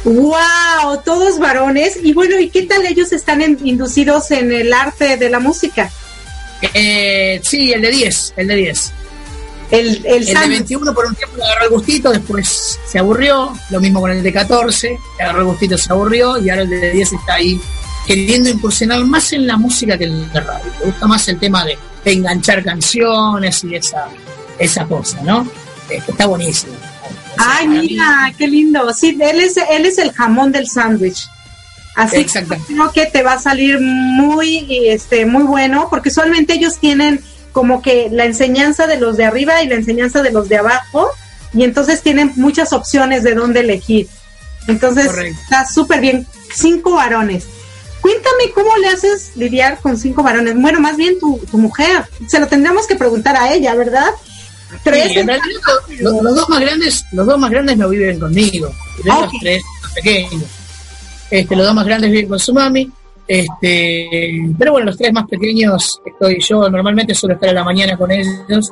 [0.08, 1.02] ¡Wow!
[1.04, 2.00] Todos varones.
[2.02, 5.92] Y bueno, ¿y qué tal ellos están inducidos en el arte de la música?
[6.74, 8.94] Eh, sí, el de 10, el de 10.
[9.70, 13.82] El, el, de 21 por un tiempo le agarró el gustito, después se aburrió, lo
[13.82, 16.92] mismo con el de 14, le agarró el gustito, se aburrió, y ahora el de
[16.92, 17.60] 10 está ahí
[18.06, 20.72] queriendo incursionar más en la música que en la radio.
[20.80, 24.08] Le gusta más el tema de, enganchar canciones y esa,
[24.58, 25.46] esa cosa, ¿no?
[25.90, 26.74] Eh, está buenísimo.
[27.38, 28.94] Ay, mira, qué lindo.
[28.94, 31.28] Sí, él es, él es el jamón del sándwich.
[31.96, 36.78] Así que creo que te va a salir muy, este, muy bueno, porque usualmente ellos
[36.78, 40.58] tienen como que la enseñanza de los de arriba y la enseñanza de los de
[40.58, 41.10] abajo,
[41.54, 44.08] y entonces tienen muchas opciones de dónde elegir.
[44.68, 45.08] Entonces
[45.42, 46.28] está súper bien.
[46.54, 47.48] Cinco varones.
[48.02, 50.54] Cuéntame cómo le haces lidiar con cinco varones.
[50.56, 52.06] Bueno, más bien tu, tu mujer.
[52.28, 54.12] Se lo tendríamos que preguntar a ella, ¿verdad?
[54.84, 55.16] ¿Tres?
[55.16, 55.62] en realidad,
[56.00, 58.70] los, dos más grandes, los dos más grandes no viven conmigo.
[59.04, 60.44] Los tres más pequeños.
[61.30, 62.92] Este, los dos más grandes viven con su mami.
[63.28, 64.08] Este,
[64.58, 68.10] pero bueno, los tres más pequeños estoy yo, normalmente suelo estar a la mañana con
[68.10, 68.70] ellos,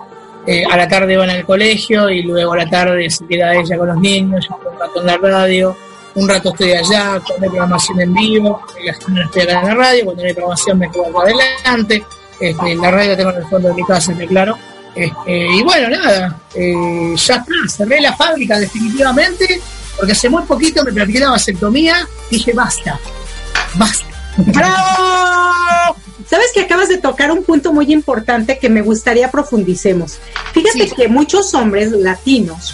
[0.48, 3.78] eh, a la tarde van al colegio y luego a la tarde se queda ella
[3.78, 5.76] con los niños, yo un rato en la radio,
[6.16, 10.06] un rato estoy allá, cuando hay programación en vivo, la estoy acá en la radio,
[10.06, 12.06] cuando no hay programación me quedo adelante,
[12.40, 14.58] este, la radio tengo en el fondo de mi casa, me claro.
[14.96, 19.60] Este, y bueno, nada, eh, ya está, cerré la fábrica definitivamente,
[19.98, 23.00] porque hace muy poquito me practiqué la vasectomía, dije basta,
[23.76, 25.96] basta ¡Bravo!
[26.28, 30.20] Sabes que acabas de tocar un punto muy importante que me gustaría profundicemos.
[30.54, 32.74] Fíjate que muchos hombres latinos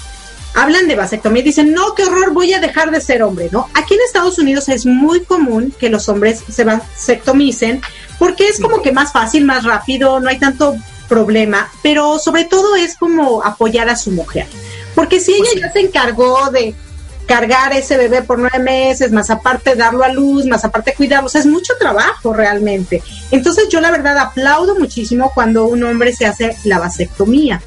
[0.54, 3.70] hablan de vasectomía y dicen, no, qué horror, voy a dejar de ser hombre, ¿no?
[3.74, 7.82] Aquí en Estados Unidos es muy común que los hombres se vasectomicen
[8.20, 10.76] porque es como que más fácil, más rápido, no hay tanto
[11.12, 14.47] problema, pero sobre todo es como apoyar a su mujer.
[14.95, 16.74] Porque si ella ya se encargó de
[17.26, 21.30] cargar ese bebé por nueve meses, más aparte darlo a luz, más aparte cuidarlo, o
[21.30, 23.03] sea, es mucho trabajo realmente.
[23.30, 27.62] Entonces yo la verdad aplaudo muchísimo cuando un hombre se hace la vasectomía.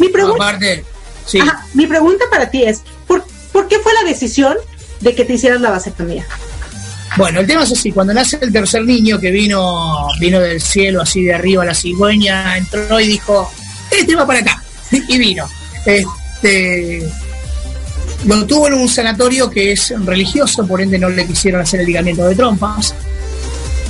[0.00, 0.58] Mi pregunta,
[1.74, 4.56] mi pregunta para ti es, ¿por, ¿por qué fue la decisión
[5.00, 6.26] de que te hicieras la vasectomía?
[7.16, 11.00] Bueno, el tema es así, cuando nace el tercer niño que vino, vino del cielo
[11.02, 13.50] así de arriba, la cigüeña entró y dijo,
[13.90, 15.48] este va para acá, y vino.
[15.86, 17.02] Este,
[18.26, 21.86] lo tuvo en un sanatorio que es religioso, por ende no le quisieron hacer el
[21.86, 22.94] ligamiento de trompas.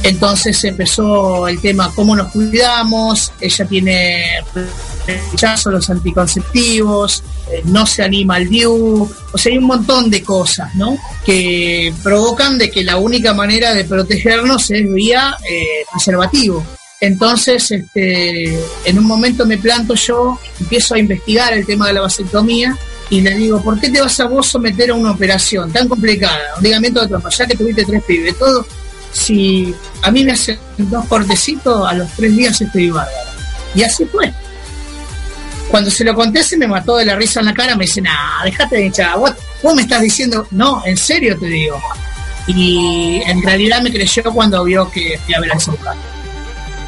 [0.05, 4.23] Entonces empezó el tema cómo nos cuidamos, ella tiene
[5.07, 10.11] rechazo a los anticonceptivos, eh, no se anima al view, o sea, hay un montón
[10.11, 10.99] de cosas, ¿no?
[11.25, 16.63] Que provocan de que la única manera de protegernos es vía eh, preservativo.
[17.01, 22.03] Entonces, este, en un momento me planto yo, empiezo a investigar el tema de la
[22.03, 22.77] vasectomía
[23.09, 26.57] y le digo, ¿por qué te vas a vos someter a una operación tan complicada?
[26.59, 28.67] Un ligamento de trompa, ya que tuviste tres pibes, todo.
[29.15, 33.31] Si a mí me hacen dos cortecitos, a los tres días estoy bárbaro.
[33.75, 34.33] Y así fue.
[35.71, 38.01] Cuando se lo conté, se me mató de la risa en la cara, me dice,
[38.01, 39.33] nah, dejate de hinchar, vos,
[39.75, 41.81] me estás diciendo, no, en serio te digo.
[42.49, 45.51] Y en realidad me creyó cuando vio que fui a ver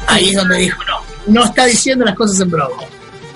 [0.07, 2.83] Ahí es donde dijo, no, no está diciendo las cosas en broma.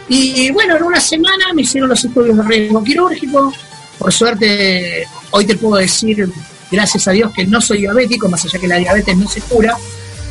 [0.08, 3.54] Y bueno, en una semana me hicieron los estudios de riesgo quirúrgico.
[3.98, 6.30] Por suerte, hoy te puedo decir,
[6.72, 9.78] gracias a Dios, que no soy diabético, más allá que la diabetes no se cura,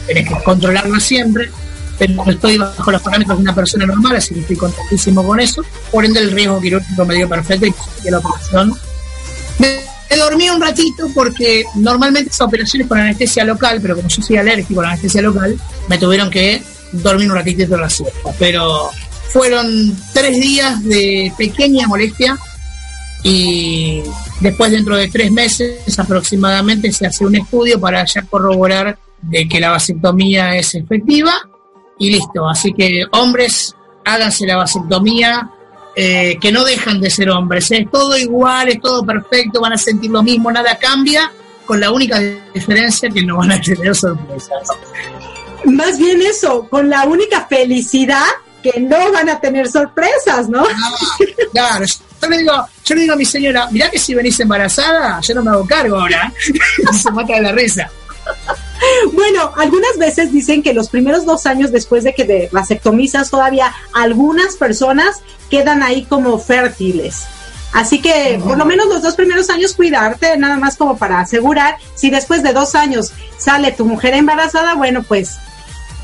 [0.07, 1.51] tenés que controlarla siempre,
[1.99, 5.63] pero estoy bajo los parámetros de una persona normal, así que estoy contentísimo con eso.
[5.93, 8.73] Por ende, el riesgo quirúrgico me dio perfecto y la operación.
[9.59, 14.39] Me, dormí un ratito porque normalmente esas operaciones con anestesia local, pero como yo soy
[14.39, 16.63] alérgico a la anestesia local, me tuvieron que
[16.93, 18.31] dormir un ratito de la siesta.
[18.39, 18.91] Pero
[19.29, 22.39] fueron tres días de pequeña molestia
[23.23, 24.03] y
[24.41, 29.61] después dentro de tres meses aproximadamente se hace un estudio para ya corroborar de que
[29.61, 31.33] la vasectomía es efectiva
[31.99, 32.49] y listo.
[32.49, 33.75] Así que hombres,
[34.05, 35.51] háganse la vasectomía,
[35.95, 37.71] eh, que no dejan de ser hombres.
[37.71, 41.31] Es todo igual, es todo perfecto, van a sentir lo mismo, nada cambia,
[41.67, 42.19] con la única
[42.55, 44.69] diferencia que no van a tener sorpresas.
[45.65, 48.27] Más bien eso, con la única felicidad
[48.63, 50.65] que no van a tener sorpresas, ¿no?
[51.53, 51.85] claro,
[52.21, 52.53] yo le, digo,
[52.85, 55.67] yo le digo a mi señora, mirá que si venís embarazada, yo no me hago
[55.67, 56.33] cargo ahora.
[56.93, 57.91] Se mata de la risa.
[59.13, 63.73] Bueno, algunas veces dicen que los primeros dos años después de que te vasectomizas, todavía
[63.93, 67.25] algunas personas quedan ahí como fértiles.
[67.73, 71.77] Así que por lo menos los dos primeros años cuidarte, nada más como para asegurar.
[71.95, 75.39] Si después de dos años sale tu mujer embarazada, bueno, pues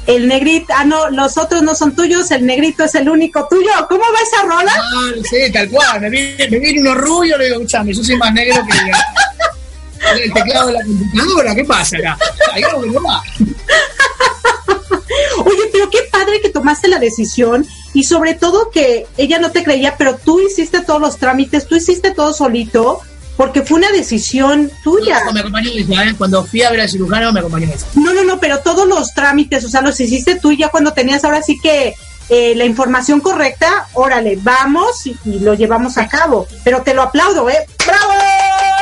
[0.07, 3.71] el negrito, ah, no, los otros no son tuyos, el negrito es el único tuyo.
[3.89, 4.73] ¿Cómo va esa rola?
[4.77, 6.01] Ah, sí, tal cual.
[6.01, 10.33] Me viene, me viene uno rubio, le digo, escuchame, yo soy más negro que el
[10.33, 11.55] teclado de la computadora.
[11.55, 12.19] ¿Qué pasa acá?
[12.53, 13.23] Hay algo que no va.
[15.45, 19.65] Oye, pero qué padre que tomaste la decisión y sobre todo que ella no te
[19.65, 23.01] creía, pero tú hiciste todos los trámites, tú hiciste todo solito
[23.37, 25.25] porque fue una decisión tuya.
[25.25, 26.15] No, me acompañó ¿eh?
[26.17, 29.65] Cuando fui a ver al cirujano me acompañó No, no, no, pero todos los trámites,
[29.65, 31.95] o sea, los hiciste tú ya cuando tenías ahora sí que
[32.29, 36.49] eh, la información correcta, órale, vamos y, lo llevamos a cabo.
[36.65, 37.67] Pero te lo aplaudo, ¿eh?
[37.87, 38.13] ¡Bravo!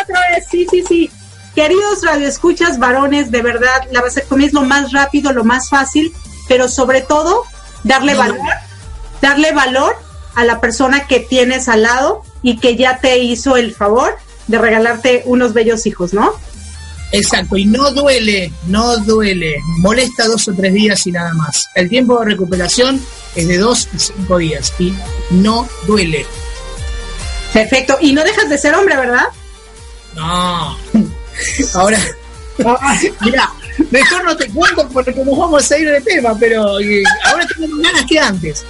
[0.02, 1.10] Otra vez, sí, sí, sí.
[1.54, 6.12] Queridos radioescuchas, varones, de verdad, la vasectomía es lo más rápido, lo más fácil,
[6.48, 7.44] pero sobre todo,
[7.84, 8.38] darle valor,
[9.20, 9.94] darle valor
[10.34, 14.58] a la persona que tienes al lado y que ya te hizo el favor de
[14.58, 16.32] regalarte unos bellos hijos, ¿no?
[17.12, 21.68] Exacto, y no duele, no duele, molesta dos o tres días y nada más.
[21.74, 23.00] El tiempo de recuperación
[23.36, 24.92] es de dos a cinco días y
[25.30, 26.26] no duele.
[27.52, 27.96] Perfecto.
[28.00, 29.26] Y no dejas de ser hombre, ¿verdad?
[30.16, 30.76] No.
[31.74, 32.00] Ahora,
[33.20, 33.52] mira,
[33.90, 37.68] mejor no te cuento porque nos vamos a ir de tema, pero eh, ahora tengo
[37.74, 38.64] más ganas que antes.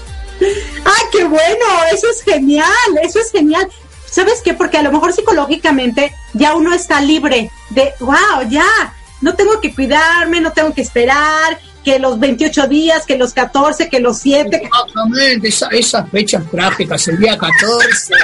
[0.85, 1.65] ¡Ah, qué bueno!
[1.93, 2.69] Eso es genial,
[3.03, 3.69] eso es genial.
[4.15, 4.55] ¿Sabes qué?
[4.55, 9.75] Porque a lo mejor psicológicamente ya uno está libre de, wow, ya, no tengo que
[9.75, 14.57] cuidarme, no tengo que esperar, que los 28 días, que los 14, que los 7.
[14.57, 18.15] Exactamente, esas fechas trágicas, el día 14.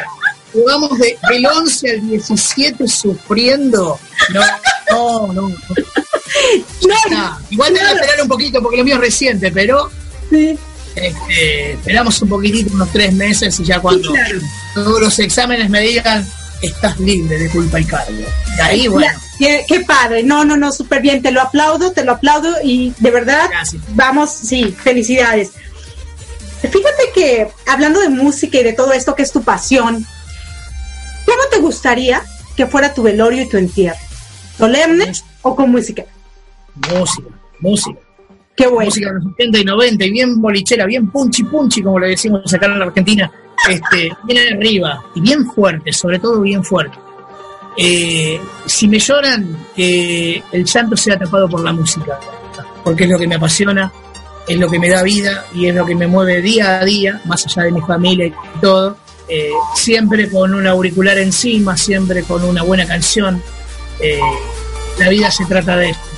[0.53, 3.99] Jugamos de, del 11 al 17 sufriendo.
[4.33, 4.43] No,
[4.93, 5.49] no, no.
[7.11, 7.39] no.
[7.51, 9.91] Igual tengo que esperar un poquito porque lo mío es reciente, pero
[10.31, 10.57] sí.
[11.01, 14.13] Este, esperamos un poquitito, unos tres meses y ya cuando
[14.75, 16.27] todos los exámenes me digan
[16.63, 18.13] estás libre de culpa y cargo.
[18.57, 19.19] Y ahí, bueno.
[19.39, 22.93] Qué, qué, padre, no, no, no, súper bien, te lo aplaudo, te lo aplaudo y
[22.99, 23.83] de verdad, Gracias.
[23.95, 25.53] vamos, sí, felicidades.
[26.61, 30.07] Fíjate que hablando de música y de todo esto que es tu pasión,
[31.25, 32.23] ¿cómo te gustaría
[32.55, 33.99] que fuera tu velorio y tu entierro?
[34.59, 35.29] ¿Solemne música.
[35.41, 36.05] o con música?
[36.75, 37.29] Música,
[37.61, 37.99] música.
[38.61, 38.87] Qué bueno.
[38.89, 42.53] Música de los 70 y 90, y bien bolichera, bien punchi punchi, como le decimos
[42.53, 43.33] acá en la Argentina,
[43.67, 46.99] este, bien arriba y bien fuerte, sobre todo bien fuerte.
[47.79, 52.21] Eh, si me lloran, que el llanto sea tapado por la música,
[52.85, 53.91] porque es lo que me apasiona,
[54.47, 57.19] es lo que me da vida y es lo que me mueve día a día,
[57.25, 58.95] más allá de mi familia y todo.
[59.27, 63.43] Eh, siempre con un auricular encima, siempre con una buena canción.
[64.01, 64.21] Eh,
[64.99, 66.10] la vida se trata de esto.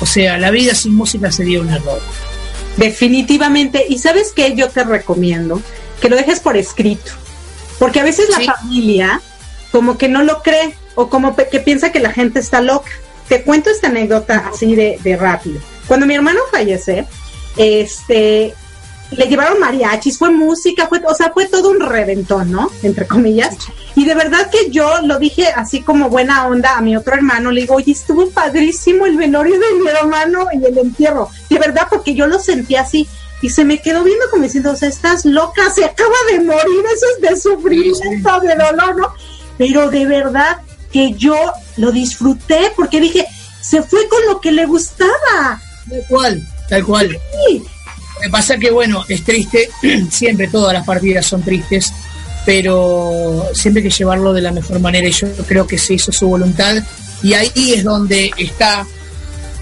[0.00, 2.00] O sea, la vida sin música sería un error.
[2.76, 3.84] Definitivamente.
[3.88, 5.60] Y sabes qué yo te recomiendo
[6.00, 7.12] que lo dejes por escrito.
[7.78, 9.20] Porque a veces la familia
[9.70, 12.90] como que no lo cree o como que piensa que la gente está loca.
[13.28, 15.60] Te cuento esta anécdota así de, de rápido.
[15.86, 17.06] Cuando mi hermano fallece,
[17.56, 18.54] este,
[19.10, 22.70] le llevaron mariachis, fue música, fue, o sea, fue todo un reventón, ¿no?
[22.82, 23.56] Entre comillas.
[23.94, 27.50] Y de verdad que yo lo dije así como buena onda a mi otro hermano,
[27.50, 31.28] le digo, oye, estuvo padrísimo el velorio de mi hermano y el entierro.
[31.48, 33.08] De verdad, porque yo lo sentí así.
[33.42, 36.84] Y se me quedó viendo como diciendo, o sea, estás loca, se acaba de morir,
[36.94, 39.12] eso es de sufrimiento, de dolor, ¿no?
[39.58, 40.58] Pero de verdad
[40.90, 41.36] que yo
[41.76, 43.26] lo disfruté porque dije,
[43.60, 45.60] se fue con lo que le gustaba.
[45.88, 47.18] Tal cual, tal cual.
[47.46, 47.62] Sí.
[48.20, 49.68] Me pasa que, bueno, es triste,
[50.10, 51.92] siempre todas las partidas son tristes,
[52.44, 56.12] pero siempre hay que llevarlo de la mejor manera y yo creo que se hizo
[56.12, 56.76] su voluntad
[57.22, 58.86] y ahí es donde está,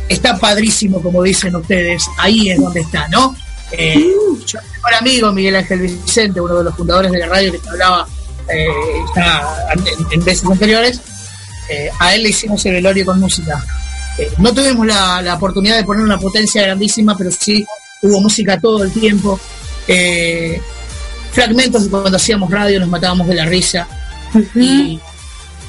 [0.09, 3.35] está padrísimo, como dicen ustedes, ahí es donde está, ¿no?
[3.73, 3.95] Eh,
[4.47, 7.59] yo, mi mejor amigo, Miguel Ángel Vicente, uno de los fundadores de la radio que
[7.59, 8.07] te hablaba
[8.49, 8.67] eh,
[9.73, 11.01] en, en, veces anteriores,
[11.71, 13.65] eh, a él le hicimos el velorio con música.
[14.39, 17.65] no tuvimos la, la oportunidad de poner una potencia grandísima, pero sí
[18.05, 19.41] hubo música todo el tiempo.
[19.89, 20.61] Eh,
[21.33, 23.89] fragmentos de cuando hacíamos radio nos matábamos de la risa.
[24.35, 24.63] Uh -huh.
[24.63, 25.01] Y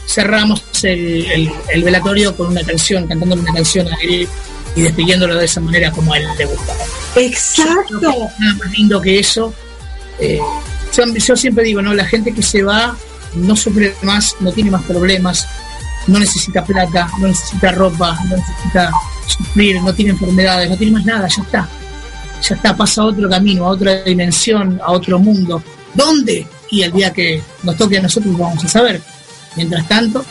[0.08, 4.28] cerramos el, el, el, velatorio con una canción, cantándole una canción a él
[4.76, 6.84] y despidiéndolo de esa manera como a él le gustaba.
[7.16, 8.00] Exacto.
[8.02, 9.54] Nada más lindo que eso.
[10.20, 10.40] Eh,
[10.96, 11.94] yo, yo siempre digo, ¿no?
[11.94, 12.96] La gente que se va
[13.36, 15.48] no sufre más, no tiene más problemas,
[16.08, 18.92] no necesita plata, no necesita ropa, no necesita
[19.26, 21.70] sufrir, no tiene enfermedades, no tiene más nada, ya está
[22.48, 25.62] ya está, pasa a otro camino, a otra dimensión, a otro mundo.
[25.94, 26.48] ¿Dónde?
[26.72, 29.02] Y el día que nos toque a nosotros vamos a saber.
[29.56, 30.24] Mientras tanto,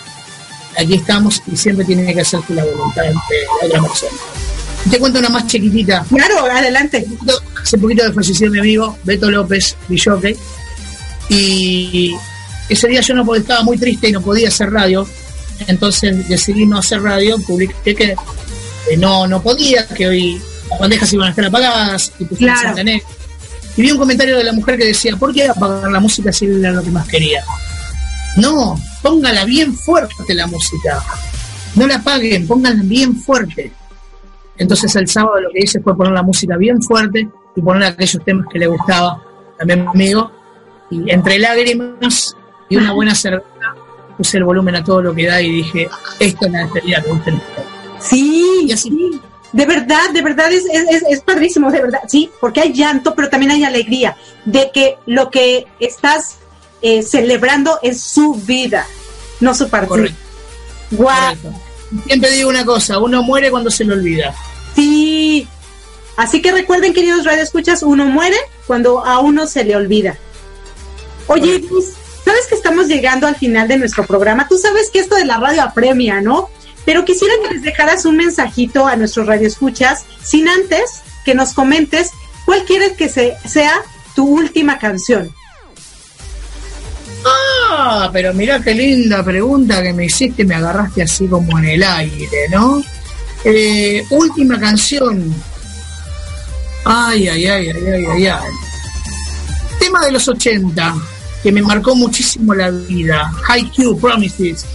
[0.78, 3.14] aquí estamos y siempre tiene que hacerse la voluntad de
[3.66, 4.12] otra persona.
[4.90, 6.04] Te cuento una más chiquitita.
[6.08, 7.06] Claro, adelante.
[7.62, 10.36] Hace poquito de falleció mi amigo Beto López Villoque.
[11.30, 12.14] Y
[12.68, 15.08] ese día yo no estaba muy triste y no podía hacer radio.
[15.66, 18.16] Entonces decidí no hacer radio, publiqué que
[18.98, 22.74] no, no podía, que hoy las bandejas iban a estar apagadas y pues claro.
[23.76, 26.46] Y vi un comentario de la mujer que decía, ¿por qué apagar la música si
[26.46, 27.42] era lo que más quería?
[28.36, 31.02] No, póngala bien fuerte la música.
[31.74, 33.72] No la apaguen, pónganla bien fuerte.
[34.56, 38.24] Entonces el sábado lo que hice fue poner la música bien fuerte y poner aquellos
[38.24, 39.20] temas que le gustaba
[39.58, 40.30] también amigo.
[40.90, 42.36] Y entre lágrimas
[42.68, 43.74] y una buena cerveza
[44.16, 45.88] puse el volumen a todo lo que da y dije,
[46.20, 47.32] esto es la despedida que gusta
[47.98, 48.90] Sí, y así.
[48.90, 49.20] Sí
[49.55, 53.28] de verdad, de verdad es, es, es, padrísimo, de verdad, sí, porque hay llanto, pero
[53.28, 56.38] también hay alegría de que lo que estás
[56.82, 58.84] eh, celebrando es su vida,
[59.38, 59.88] no su partida.
[59.90, 60.18] Correcto.
[60.90, 61.07] Wow.
[61.07, 61.55] Correcto.
[62.05, 64.34] Siempre digo una cosa, uno muere cuando se le olvida.
[64.74, 65.46] Sí,
[66.16, 68.36] así que recuerden, queridos radioescuchas, uno muere
[68.66, 70.18] cuando a uno se le olvida.
[71.28, 71.92] Oye, Luis,
[72.24, 74.48] ¿sabes que estamos llegando al final de nuestro programa?
[74.48, 76.50] Tú sabes que esto de la radio apremia, ¿no?
[76.85, 82.11] Pero quisiera que les dejaras un mensajito a nuestros radioescuchas, sin antes que nos comentes
[82.45, 83.72] ¿cuál quieres que se, sea
[84.14, 85.30] tu última canción?
[87.26, 91.82] Ah, pero mira qué linda pregunta que me hiciste, me agarraste así como en el
[91.82, 92.82] aire, ¿no?
[93.45, 95.35] Eh, última canción.
[96.85, 98.51] Ay, ay, ay, ay, ay, ay, ay.
[99.78, 100.95] Tema de los 80,
[101.43, 103.32] que me marcó muchísimo la vida.
[103.45, 104.66] High Q Promises.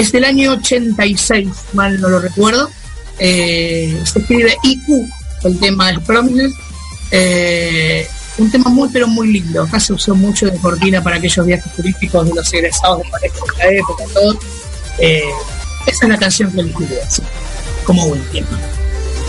[0.00, 2.70] Es del año 86, mal no lo recuerdo.
[3.18, 5.06] Eh, se escribe IQ,
[5.44, 6.54] el tema de Promises.
[7.10, 9.62] Eh, un tema muy pero muy lindo.
[9.62, 13.36] Acá se usó mucho de cortina para aquellos viajes turísticos de los egresados de pareja
[13.58, 14.04] de la época.
[14.96, 15.22] Eh,
[15.86, 16.84] esa es la canción que elegí
[17.84, 18.48] como última.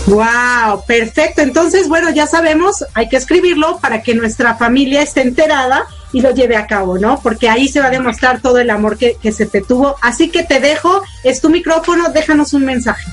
[0.06, 1.42] Wow, perfecto.
[1.42, 6.34] Entonces, bueno, ya sabemos, hay que escribirlo para que nuestra familia esté enterada y lo
[6.34, 7.20] lleve a cabo, ¿no?
[7.20, 9.96] Porque ahí se va a demostrar todo el amor que, se te tuvo.
[10.02, 13.10] Así que te dejo, es tu micrófono, déjanos un mensaje.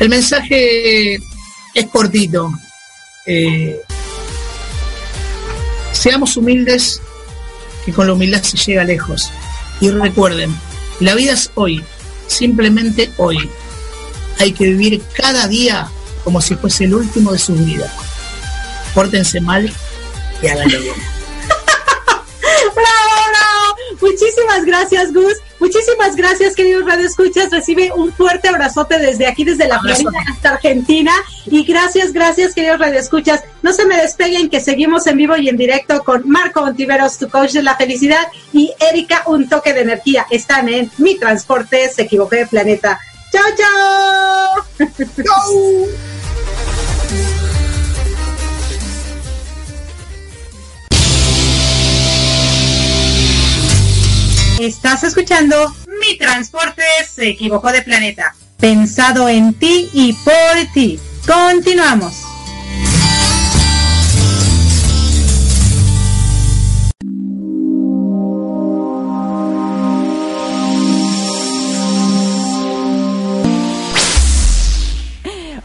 [0.00, 2.52] El mensaje es cortito.
[3.26, 3.80] Eh,
[5.92, 7.00] seamos humildes,
[7.84, 9.30] que con la humildad se llega lejos.
[9.80, 10.54] Y recuerden,
[10.98, 11.84] la vida es hoy,
[12.26, 13.48] simplemente hoy.
[14.38, 15.88] Hay que vivir cada día
[16.24, 17.92] como si fuese el último de su vida.
[18.94, 19.72] Pórtense mal
[20.42, 21.19] y háganlo bien.
[24.00, 25.34] Muchísimas gracias, Gus.
[25.58, 27.50] Muchísimas gracias, queridos Radio Escuchas.
[27.50, 31.12] Recibe un fuerte abrazote desde aquí, desde la Florida hasta Argentina.
[31.46, 33.42] Y gracias, gracias, queridos Radio Escuchas.
[33.62, 37.28] No se me despeguen, que seguimos en vivo y en directo con Marco Ontiveros, tu
[37.28, 40.26] coach de la felicidad, y Erika, un toque de energía.
[40.30, 42.98] Están en Mi Transporte, se equivocó de planeta.
[43.32, 44.88] ¡Chao, chao!
[45.24, 45.86] ¡Chao!
[55.10, 58.32] escuchando Mi Transporte se equivocó de planeta.
[58.60, 61.00] Pensado en ti y por ti.
[61.26, 62.22] Continuamos.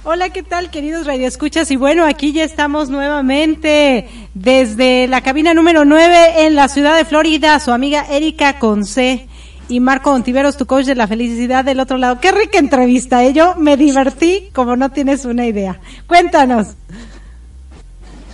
[0.04, 1.70] Hola, ¿qué tal, queridos radioescuchas?
[1.70, 7.06] Y bueno, aquí ya estamos nuevamente desde la cabina número 9 en la ciudad de
[7.06, 9.28] Florida, su amiga Erika Conce
[9.68, 12.20] y Marco Ontiveros, tu coach de la felicidad del otro lado.
[12.20, 13.34] Qué rica entrevista, ¿eh?
[13.34, 15.80] Yo me divertí como no tienes una idea.
[16.08, 16.68] Cuéntanos.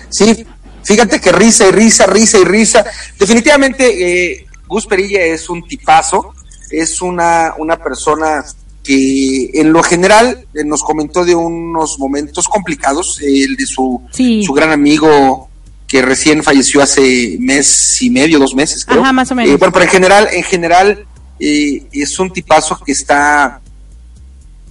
[0.10, 0.46] Sí,
[0.84, 2.86] fíjate que risa y risa, risa y risa.
[3.18, 6.34] Definitivamente, eh, Gus Perilla es un tipazo,
[6.70, 8.44] es una, una persona
[8.84, 14.54] que en lo general eh, nos comentó de unos momentos complicados, el de su, su
[14.54, 15.50] gran amigo
[15.88, 19.02] que recién falleció hace mes y medio, dos meses, creo.
[19.02, 19.54] Ajá, más o menos.
[19.54, 21.06] Eh, bueno, pero en general, en general
[21.44, 23.60] eh, es un tipazo que está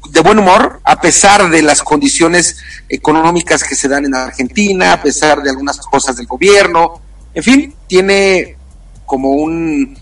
[0.09, 2.59] de buen humor, a pesar de las condiciones
[2.89, 7.03] económicas que se dan en Argentina, a pesar de algunas cosas del gobierno,
[7.35, 8.57] en fin, tiene
[9.05, 9.99] como un,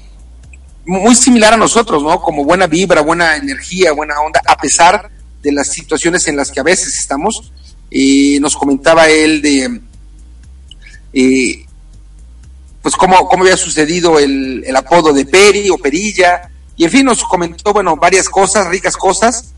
[0.84, 2.20] muy similar a nosotros, ¿no?
[2.20, 5.10] Como buena vibra, buena energía, buena onda, a pesar
[5.42, 7.52] de las situaciones en las que a veces estamos.
[7.90, 9.80] y nos comentaba él de,
[11.14, 11.64] eh,
[12.82, 17.05] pues, cómo, cómo había sucedido el, el, apodo de Peri o Perilla, y en fin,
[17.05, 19.53] nos comentó, bueno, varias cosas, ricas cosas,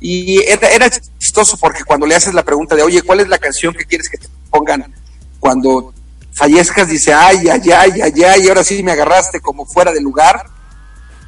[0.00, 3.74] y era, chistoso porque cuando le haces la pregunta de, oye, ¿cuál es la canción
[3.74, 4.92] que quieres que te pongan
[5.38, 5.92] cuando
[6.32, 6.88] fallezcas?
[6.88, 10.46] Dice, ay, ay, ay, ay, ay, ahora sí me agarraste como fuera de lugar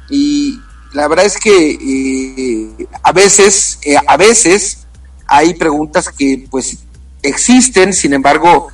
[0.09, 0.59] y
[0.93, 4.87] la verdad es que eh, a veces, eh, a veces
[5.27, 6.79] hay preguntas que pues
[7.21, 8.69] existen, sin embargo,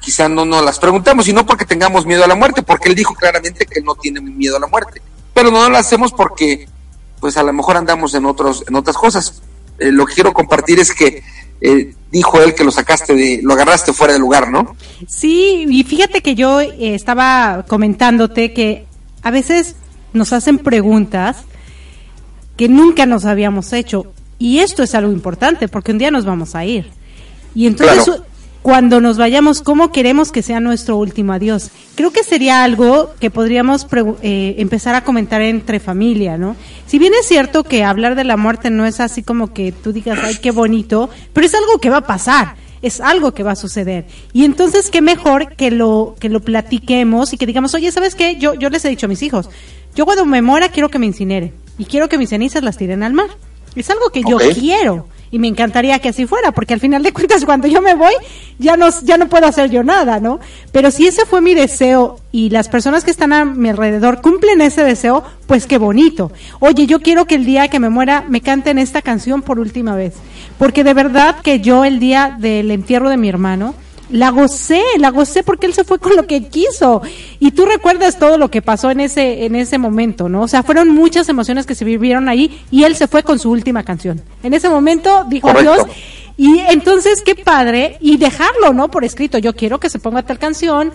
[0.00, 2.96] quizá no nos las preguntamos, y no porque tengamos miedo a la muerte, porque él
[2.96, 5.00] dijo claramente que no tiene miedo a la muerte,
[5.34, 6.68] pero no lo hacemos porque
[7.20, 9.42] pues a lo mejor andamos en otros, en otras cosas.
[9.78, 11.22] Eh, lo que quiero compartir es que
[11.60, 14.76] eh, dijo él que lo sacaste de, lo agarraste fuera de lugar, ¿no?
[15.06, 18.86] Sí, y fíjate que yo eh, estaba comentándote que
[19.22, 19.76] a veces
[20.12, 21.44] nos hacen preguntas
[22.56, 24.12] que nunca nos habíamos hecho.
[24.38, 26.90] Y esto es algo importante porque un día nos vamos a ir.
[27.54, 28.20] Y entonces,
[28.62, 31.70] cuando nos vayamos, ¿cómo queremos que sea nuestro último adiós?
[31.96, 33.86] Creo que sería algo que podríamos
[34.22, 36.56] eh, empezar a comentar entre familia, ¿no?
[36.86, 39.92] Si bien es cierto que hablar de la muerte no es así como que tú
[39.92, 43.52] digas, ay, qué bonito, pero es algo que va a pasar es algo que va
[43.52, 44.06] a suceder.
[44.32, 48.34] Y entonces, qué mejor que lo, que lo platiquemos y que digamos, oye, ¿sabes qué?
[48.36, 49.48] Yo, yo les he dicho a mis hijos,
[49.94, 53.04] yo cuando me muera quiero que me incinere y quiero que mis cenizas las tiren
[53.04, 53.28] al mar.
[53.76, 55.06] Es algo que yo quiero.
[55.32, 58.12] Y me encantaría que así fuera, porque al final de cuentas cuando yo me voy
[58.58, 60.38] ya no, ya no puedo hacer yo nada, ¿no?
[60.70, 64.60] Pero si ese fue mi deseo y las personas que están a mi alrededor cumplen
[64.60, 66.30] ese deseo, pues qué bonito.
[66.60, 69.96] Oye, yo quiero que el día que me muera me canten esta canción por última
[69.96, 70.14] vez,
[70.58, 73.74] porque de verdad que yo el día del entierro de mi hermano,
[74.12, 77.02] la gocé, la gocé porque él se fue con lo que quiso.
[77.40, 80.42] Y tú recuerdas todo lo que pasó en ese, en ese momento, ¿no?
[80.42, 83.50] O sea, fueron muchas emociones que se vivieron ahí y él se fue con su
[83.50, 84.22] última canción.
[84.42, 85.82] En ese momento dijo adiós.
[86.36, 88.90] Y entonces, qué padre, y dejarlo, ¿no?
[88.90, 90.92] Por escrito, yo quiero que se ponga tal canción,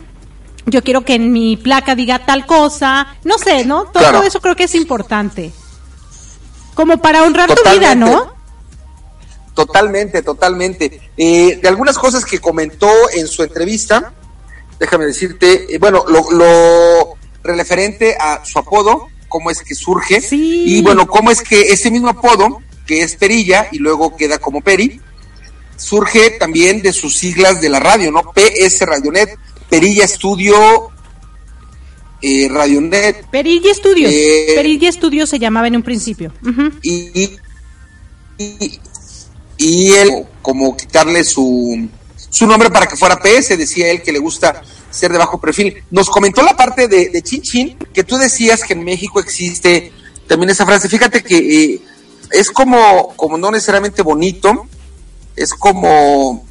[0.66, 3.86] yo quiero que en mi placa diga tal cosa, no sé, ¿no?
[3.86, 5.52] Todo, eso creo que es importante.
[6.74, 8.37] Como para honrar tu vida, ¿no?
[9.58, 11.02] Totalmente, totalmente.
[11.18, 14.14] Eh, de algunas cosas que comentó en su entrevista,
[14.80, 21.08] déjame decirte, eh, bueno, lo, referente a su apodo, cómo es que surge, y bueno,
[21.08, 25.02] cómo es que ese mismo apodo, que es Perilla y luego queda como Peri,
[25.76, 28.32] surge también de sus siglas de la radio, ¿no?
[28.32, 29.40] PS Radionet,
[29.72, 30.92] Perilla Estudio
[32.22, 33.26] eh, Radionet.
[33.32, 34.12] Perilla Estudios.
[34.14, 36.32] Eh, Perilla Estudios se llamaba en un principio.
[36.84, 37.32] y,
[38.38, 38.80] y
[39.58, 41.90] él como quitarle su,
[42.30, 45.84] su nombre para que fuera PS, decía él que le gusta ser de bajo perfil.
[45.92, 49.92] Nos comentó la parte de, de Chin Chin, que tú decías que en México existe
[50.28, 50.90] también esa frase.
[50.90, 51.82] Fíjate que eh,
[52.32, 54.68] es como, como no necesariamente bonito,
[55.36, 56.46] es como,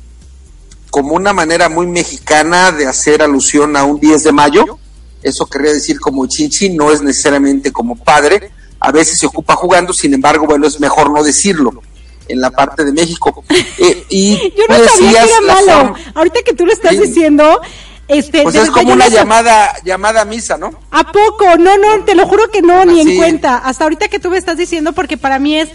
[0.91, 4.79] como una manera muy mexicana de hacer alusión a un 10 de mayo.
[5.23, 8.51] Eso querría decir como Chin Chin, no es necesariamente como padre.
[8.79, 11.83] A veces se ocupa jugando, sin embargo, bueno, es mejor no decirlo
[12.29, 13.45] en la parte de México.
[13.79, 15.95] Eh, y Yo no sabía que era malo.
[16.15, 17.61] Ahorita que tú lo estás diciendo,
[18.09, 20.71] este, pues es como una llamada, llamada misa, ¿no?
[20.93, 21.45] ¿A poco?
[21.59, 23.57] No, no, te lo juro que no, ni en cuenta.
[23.59, 25.71] Hasta ahorita que tú me estás diciendo, porque para mí es,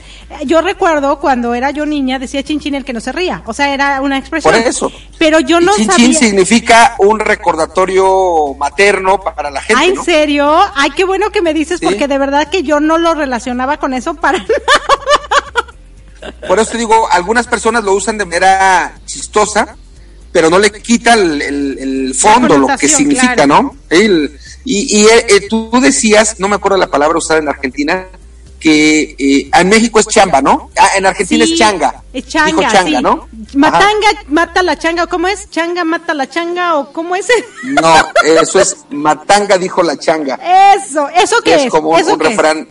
[0.46, 3.44] yo recuerdo cuando era yo niña, decía chin el que no se ría.
[3.46, 4.54] O sea, era una expresión.
[4.54, 4.92] Por eso.
[5.18, 6.06] Pero yo no chin, sabía.
[6.06, 9.82] Chin significa un recordatorio materno para la gente.
[9.84, 10.58] ¿Ah, en serio?
[10.76, 13.94] Ay, qué bueno que me dices, porque de verdad que yo no lo relacionaba con
[13.94, 14.52] eso para nada.
[16.48, 19.76] Por eso te digo, algunas personas lo usan de manera chistosa,
[20.32, 23.76] pero no le quita el, fondo, lo que significa, ¿no?
[24.64, 28.08] y, eh, eh, tú decías, no me acuerdo la palabra usada en Argentina,
[28.62, 30.70] que eh, en México es chamba, ¿no?
[30.78, 32.04] Ah, en Argentina es changa.
[32.14, 33.28] Es changa, changa ¿no?
[33.56, 35.50] Matanga mata la changa, ¿cómo es?
[35.50, 37.28] Changa mata la changa, ¿o cómo es?
[37.64, 40.40] No, eso es matanga dijo la changa.
[40.76, 41.64] Eso, ¿eso qué es?
[41.64, 42.68] Es como un refrán,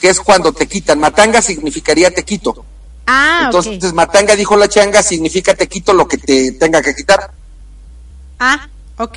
[0.00, 0.98] que es cuando te quitan.
[0.98, 2.64] Matanga significaría te quito.
[3.10, 7.30] Ah, Entonces, matanga dijo la changa, significa te quito lo que te tenga que quitar.
[8.38, 9.16] Ah, ok.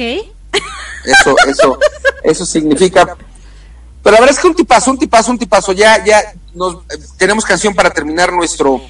[1.04, 1.80] Eso, eso,
[2.24, 3.18] eso significa.
[4.02, 5.74] Pero la verdad es que un tipazo, un tipazo, un tipazo.
[5.74, 6.78] Ya, ya nos
[7.18, 8.82] tenemos canción para terminar nuestro,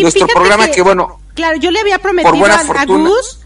[0.00, 1.20] nuestro programa que, bueno.
[1.34, 3.40] Claro, yo le había prometido por buena a, Gus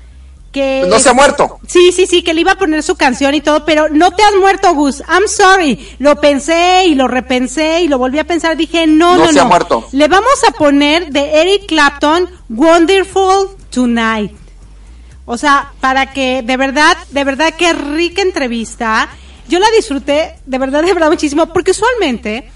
[0.53, 1.59] que no se ha muerto.
[1.67, 4.23] Sí, sí, sí, que le iba a poner su canción y todo, pero no te
[4.23, 5.01] has muerto, Gus.
[5.09, 5.89] I'm sorry.
[5.99, 8.57] Lo pensé y lo repensé y lo volví a pensar.
[8.57, 9.27] Dije, no, no, no.
[9.27, 9.87] No se ha muerto.
[9.93, 14.33] Le vamos a poner de Eric Clapton, Wonderful Tonight.
[15.25, 19.09] O sea, para que de verdad, de verdad, qué rica entrevista.
[19.49, 22.51] Yo la disfruté, de verdad, de verdad, muchísimo, porque usualmente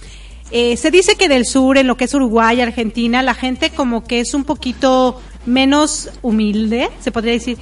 [0.50, 4.04] eh, se dice que del sur, en lo que es Uruguay, Argentina, la gente como
[4.04, 7.58] que es un poquito menos humilde, se podría decir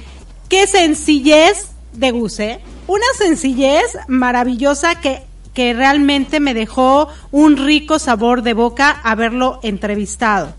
[0.49, 2.59] qué sencillez de Guse.
[2.87, 5.23] Una sencillez maravillosa que,
[5.53, 10.53] que realmente me dejó un rico sabor de boca haberlo entrevistado.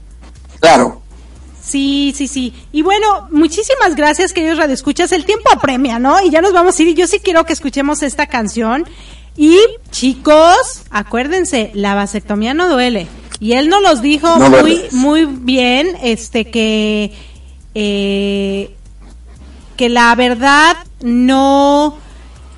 [0.61, 1.03] Claro.
[1.63, 2.53] Sí, sí, sí.
[2.73, 5.13] Y bueno, muchísimas gracias, queridos radioescuchas.
[5.13, 6.23] El tiempo apremia, ¿no?
[6.23, 6.89] Y ya nos vamos a ir.
[6.89, 8.85] Y yo sí quiero que escuchemos esta canción.
[9.37, 9.59] Y
[9.91, 13.09] chicos, acuérdense, la vasectomía no duele.
[13.41, 17.13] Y él nos los dijo muy, muy bien, este, que
[17.75, 18.75] eh,
[19.77, 21.97] que la verdad no,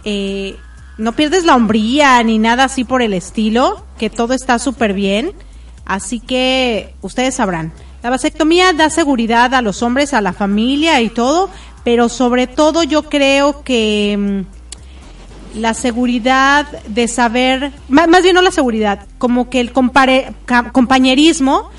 [0.04, 0.56] eh,
[0.98, 5.32] no pierdes la hombría ni nada así por el estilo, que todo está súper bien.
[5.84, 7.72] Así que ustedes sabrán.
[8.02, 11.48] La vasectomía da seguridad a los hombres, a la familia y todo,
[11.84, 14.44] pero sobre todo yo creo que
[15.54, 21.70] mm, la seguridad de saber, más, bien no la seguridad, como que el compañerismo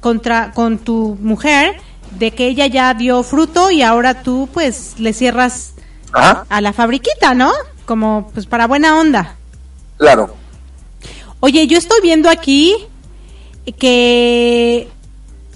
[0.00, 1.76] contra, con tu mujer,
[2.18, 5.74] de que ella ya dio fruto y ahora tú pues le cierras
[6.12, 7.52] a la fabriquita, ¿no?
[7.84, 9.36] Como pues para buena onda.
[9.96, 10.34] Claro.
[11.40, 12.76] Oye, yo estoy viendo aquí
[13.78, 14.88] que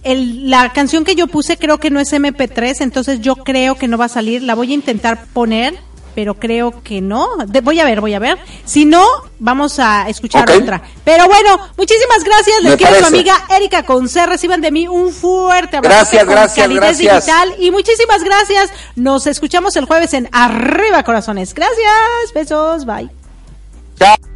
[0.02, 3.88] el, la canción que yo puse creo que no es MP3, entonces yo creo que
[3.88, 4.42] no va a salir.
[4.42, 5.74] La voy a intentar poner
[6.16, 7.28] pero creo que no.
[7.62, 8.38] voy a ver, voy a ver.
[8.64, 9.04] Si no,
[9.38, 10.80] vamos a escuchar otra.
[11.04, 12.62] Pero bueno, muchísimas gracias.
[12.62, 14.24] Les quiero su amiga Erika Conce.
[14.24, 15.94] Reciban de mí un fuerte abrazo.
[15.94, 17.26] Gracias, gracias, gracias.
[17.26, 17.54] digital.
[17.58, 18.70] Y muchísimas gracias.
[18.94, 21.52] Nos escuchamos el jueves en Arriba Corazones.
[21.52, 22.32] Gracias.
[22.34, 22.86] Besos.
[22.86, 23.10] Bye.
[23.98, 24.35] Chao.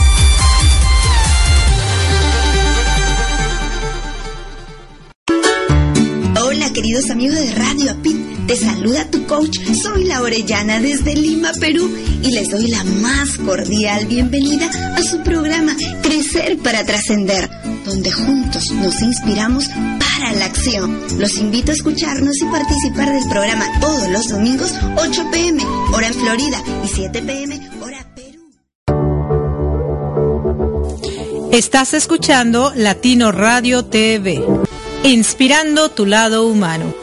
[6.91, 8.17] Queridos amigos de Radio Apit.
[8.47, 9.57] Te saluda tu coach.
[9.81, 11.89] Soy la Orellana desde Lima, Perú,
[12.21, 17.49] y les doy la más cordial bienvenida a su programa Crecer para Trascender,
[17.85, 20.99] donde juntos nos inspiramos para la acción.
[21.17, 25.63] Los invito a escucharnos y participar del programa todos los domingos, 8 pm,
[25.93, 28.51] hora en Florida, y 7 pm, hora Perú.
[31.53, 34.43] Estás escuchando Latino Radio TV
[35.03, 37.00] inspirando tu lado humano.